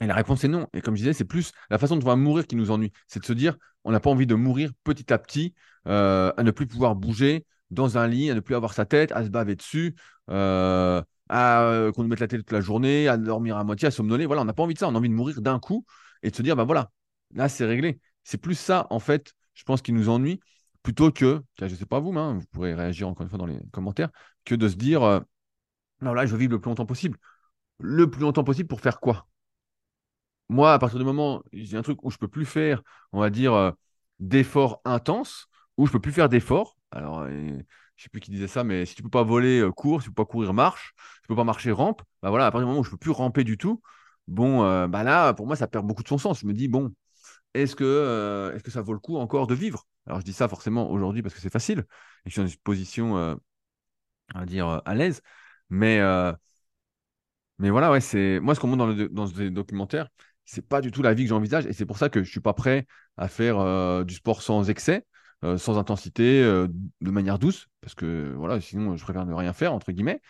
[0.00, 0.66] Et la réponse est non.
[0.74, 2.92] Et comme je disais, c'est plus la façon de voir mourir qui nous ennuie.
[3.06, 5.54] C'est de se dire, on n'a pas envie de mourir petit à petit,
[5.86, 9.12] euh, à ne plus pouvoir bouger dans un lit, à ne plus avoir sa tête,
[9.12, 9.94] à se baver dessus,
[10.30, 13.88] euh, à euh, qu'on nous mette la tête toute la journée, à dormir à moitié,
[13.88, 14.26] à somnoler.
[14.26, 14.88] Voilà, on n'a pas envie de ça.
[14.88, 15.84] On a envie de mourir d'un coup
[16.22, 16.90] et de se dire, bah voilà,
[17.34, 18.00] là c'est réglé.
[18.24, 20.40] C'est plus ça, en fait, je pense, qui nous ennuie,
[20.82, 23.38] plutôt que, je ne sais pas vous, mais hein, vous pourrez réagir encore une fois
[23.38, 24.10] dans les commentaires,
[24.44, 25.22] que de se dire,
[26.00, 27.18] non, là, je veux vivre le plus longtemps possible.
[27.78, 29.26] Le plus longtemps possible pour faire quoi?
[30.48, 33.30] Moi, à partir du moment, j'ai un truc où je peux plus faire, on va
[33.30, 33.70] dire, euh,
[34.18, 36.76] d'efforts intenses, où je peux plus faire d'efforts.
[36.90, 37.58] Alors, euh,
[37.96, 40.08] je sais plus qui disait ça, mais si tu peux pas voler, euh, cours, si
[40.08, 42.02] tu peux pas courir, marche, si tu peux pas marcher, rampe.
[42.22, 43.80] Bah voilà, à partir du moment où je peux plus ramper du tout,
[44.28, 46.40] bon, bah là, pour moi, ça perd beaucoup de son sens.
[46.40, 46.92] Je me dis, bon,
[47.54, 49.86] est-ce que, est-ce que ça vaut le coup encore de vivre?
[50.06, 51.80] Alors, je dis ça forcément aujourd'hui parce que c'est facile
[52.24, 53.14] et je suis dans une position,
[54.34, 55.22] on va dire, à l'aise.
[55.70, 56.00] Mais,
[57.58, 60.08] mais voilà, ouais, c'est moi ce qu'on montre dans, le, dans ce documentaire,
[60.44, 62.40] c'est pas du tout la vie que j'envisage et c'est pour ça que je suis
[62.40, 62.86] pas prêt
[63.16, 65.06] à faire euh, du sport sans excès,
[65.44, 66.66] euh, sans intensité, euh,
[67.00, 70.20] de manière douce, parce que voilà, sinon je préfère ne rien faire entre guillemets.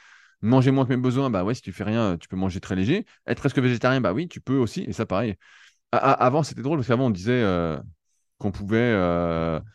[0.42, 2.74] Manger moins que mes besoins, bah ouais, si tu fais rien, tu peux manger très
[2.74, 3.06] léger.
[3.28, 5.36] Être presque végétarien, bah oui, tu peux aussi, et ça pareil.
[5.92, 7.44] Avant, c'était drôle parce qu'avant on disait
[8.38, 8.92] qu'on pouvait,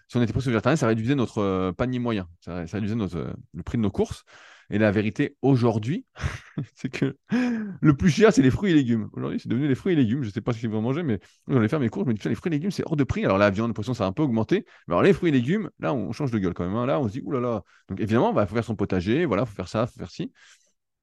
[0.08, 3.78] si on était presque végétarien, ça réduisait notre panier moyen, ça, réduisait notre, le prix
[3.78, 4.24] de nos courses.
[4.70, 6.06] Et la vérité aujourd'hui,
[6.76, 9.10] c'est que le plus cher, c'est les fruits et légumes.
[9.14, 10.24] Aujourd'hui, c'est devenu les fruits et légumes.
[10.24, 12.04] Je ne sais pas ce qu'ils vont manger, mais j'en ai fait mes cours.
[12.04, 13.24] Je me dis, les fruits et légumes, c'est hors de prix.
[13.24, 14.66] Alors la viande, le poisson, ça a un peu augmenté.
[14.88, 16.76] Mais alors les fruits et légumes, là, on change de gueule quand même.
[16.76, 16.86] Hein.
[16.86, 17.48] Là, on se dit, oulala.
[17.48, 17.64] Là là.
[17.88, 19.26] Donc évidemment, il bah, faut faire son potager.
[19.26, 20.34] Voilà, il faut faire ça, il faut faire ci.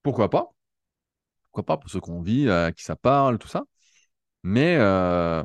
[0.03, 0.51] Pourquoi pas?
[1.47, 3.65] Pourquoi pas pour ceux qu'on vit, à qui ça parle, tout ça.
[4.45, 5.43] Mais, euh,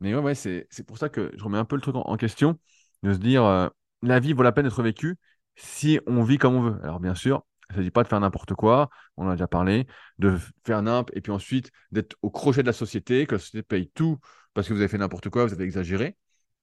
[0.00, 2.58] mais ouais, ouais, c'est, pour ça que je remets un peu le truc en, question,
[3.02, 3.68] de se dire, euh,
[4.02, 5.16] la vie vaut la peine d'être vécue
[5.56, 6.80] si on vit comme on veut.
[6.84, 9.48] Alors bien sûr, il ne s'agit pas de faire n'importe quoi, on en a déjà
[9.48, 9.86] parlé,
[10.18, 10.36] de
[10.66, 13.90] faire n'importe, et puis ensuite d'être au crochet de la société, que la société paye
[13.94, 14.18] tout
[14.52, 16.16] parce que vous avez fait n'importe quoi, vous avez exagéré.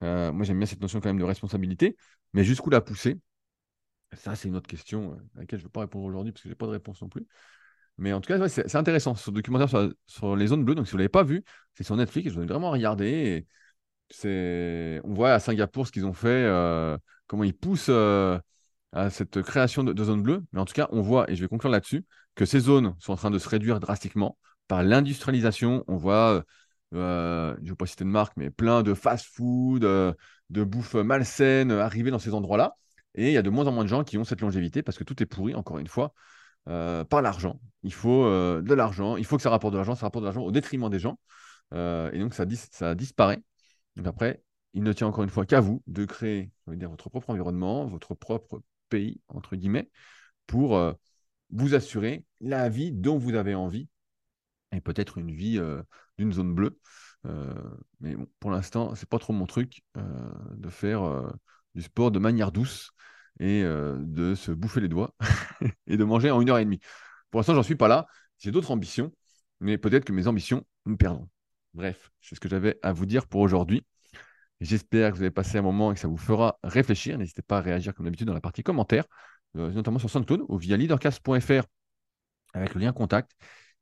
[0.03, 1.97] Euh, moi, j'aime bien cette notion quand même de responsabilité,
[2.33, 3.19] mais jusqu'où la pousser?
[4.13, 6.43] Ça, c'est une autre question euh, à laquelle je ne veux pas répondre aujourd'hui parce
[6.43, 7.25] que je n'ai pas de réponse non plus.
[8.01, 9.69] Mais en tout cas, c'est intéressant ce documentaire
[10.07, 10.73] sur, les zones bleues.
[10.73, 11.43] Donc, si vous ne l'avez pas vu,
[11.75, 12.31] c'est sur Netflix.
[12.31, 13.05] Je vous ai vraiment regardé.
[13.05, 13.47] Et
[14.09, 14.99] c'est...
[15.03, 16.97] On voit à Singapour ce qu'ils ont fait, euh,
[17.27, 18.39] comment ils poussent euh,
[18.91, 20.43] à cette création de, zones bleues.
[20.51, 23.13] Mais en tout cas, on voit, et je vais conclure là-dessus, que ces zones sont
[23.13, 24.35] en train de se réduire drastiquement
[24.67, 25.83] par l'industrialisation.
[25.87, 26.43] On voit,
[26.95, 31.71] euh, je ne vais pas citer de marque, mais plein de fast-food, de bouffe malsaine
[31.71, 32.75] arriver dans ces endroits-là.
[33.13, 34.97] Et il y a de moins en moins de gens qui ont cette longévité parce
[34.97, 36.15] que tout est pourri, encore une fois,
[36.69, 37.59] euh, par l'argent.
[37.83, 40.27] Il faut euh, de l'argent, il faut que ça rapporte de l'argent, ça rapporte de
[40.27, 41.19] l'argent au détriment des gens.
[41.73, 43.41] Euh, et donc ça, dis- ça disparaît.
[44.05, 44.43] Après,
[44.73, 48.61] il ne tient encore une fois qu'à vous de créer, votre propre environnement, votre propre
[48.89, 49.89] pays, entre guillemets,
[50.47, 50.93] pour euh,
[51.49, 53.89] vous assurer la vie dont vous avez envie
[54.71, 55.59] et peut-être une vie
[56.17, 56.79] d'une zone bleue.
[57.99, 61.33] Mais bon, pour l'instant, c'est pas trop mon truc de faire
[61.75, 62.91] du sport de manière douce
[63.41, 65.15] et euh, de se bouffer les doigts
[65.87, 66.79] et de manger en une heure et demie.
[67.31, 68.05] Pour l'instant, j'en suis pas là.
[68.37, 69.11] J'ai d'autres ambitions,
[69.59, 71.27] mais peut-être que mes ambitions me perdront.
[71.73, 73.83] Bref, c'est ce que j'avais à vous dire pour aujourd'hui.
[74.61, 77.17] J'espère que vous avez passé un moment et que ça vous fera réfléchir.
[77.17, 79.05] N'hésitez pas à réagir comme d'habitude dans la partie commentaires,
[79.57, 81.63] euh, notamment sur SoundCloud ou via leadercast.fr
[82.53, 83.31] avec le lien contact.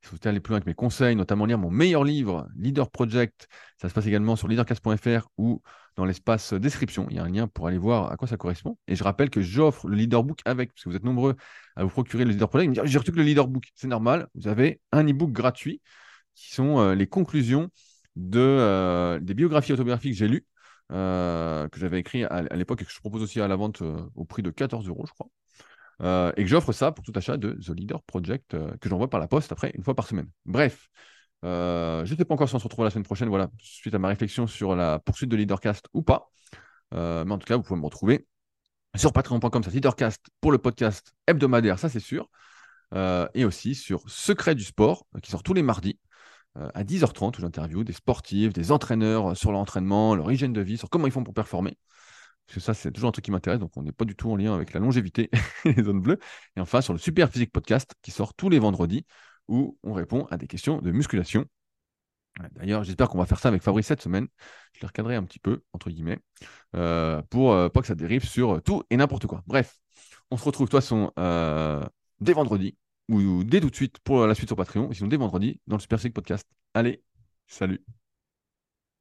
[0.02, 2.90] Si vous souhaitez aller plus loin avec mes conseils, notamment lire mon meilleur livre, Leader
[2.90, 3.50] Project,
[3.82, 5.62] ça se passe également sur leadercast.fr ou
[6.00, 7.06] dans l'espace description.
[7.10, 8.78] Il y a un lien pour aller voir à quoi ça correspond.
[8.88, 11.36] Et je rappelle que j'offre le Leader Book avec, parce que vous êtes nombreux
[11.76, 12.82] à vous procurer le Leader Project.
[12.86, 13.66] J'ai reçu que le Leader Book.
[13.76, 14.28] C'est normal.
[14.34, 15.82] Vous avez un e-book gratuit
[16.36, 17.70] qui sont euh, les conclusions
[18.16, 20.46] de, euh, des biographies autobiographiques que j'ai lues,
[20.94, 24.02] euh, que j'avais écrit à, l'époque et que je propose aussi à la vente euh,
[24.16, 25.30] au prix de 14 euros, je crois.
[26.02, 29.10] Euh, et que j'offre ça pour tout achat de The Leader Project euh, que j'envoie
[29.10, 30.30] par la poste après une fois par semaine.
[30.46, 30.90] Bref,
[31.46, 33.94] euh, je ne sais pas encore si on se retrouve la semaine prochaine, voilà, suite
[33.94, 36.30] à ma réflexion sur la poursuite de Leadercast ou pas.
[36.94, 38.28] Euh, mais en tout cas, vous pouvez me retrouver
[38.96, 42.30] sur patreon.com, ça Leadercast pour le podcast hebdomadaire, ça c'est sûr.
[42.96, 46.00] Euh, et aussi sur Secret du sport, qui sort tous les mardis
[46.74, 50.90] à 10h30, où j'interviewe des sportifs, des entraîneurs sur l'entraînement, leur hygiène de vie, sur
[50.90, 51.78] comment ils font pour performer.
[52.48, 54.32] Parce que ça, c'est toujours un truc qui m'intéresse, donc on n'est pas du tout
[54.32, 55.30] en lien avec la longévité
[55.66, 56.18] et les zones bleues.
[56.58, 59.06] Et enfin, sur le Super Physique Podcast, qui sort tous les vendredis,
[59.50, 61.46] où on répond à des questions de musculation.
[62.56, 64.28] D'ailleurs, j'espère qu'on va faire ça avec Fabrice cette semaine.
[64.74, 66.20] Je l'ai recadré un petit peu, entre guillemets,
[66.76, 69.44] euh, pour euh, pas que ça dérive sur tout et n'importe quoi.
[69.48, 69.78] Bref,
[70.32, 71.84] on se retrouve de toute façon euh,
[72.22, 72.78] dès vendredi,
[73.10, 75.82] ou, dès tout de suite pour la suite sur Patreon, sinon dès vendredi dans le
[75.82, 76.48] Super Physique Podcast.
[76.74, 77.04] Allez,
[77.48, 77.84] salut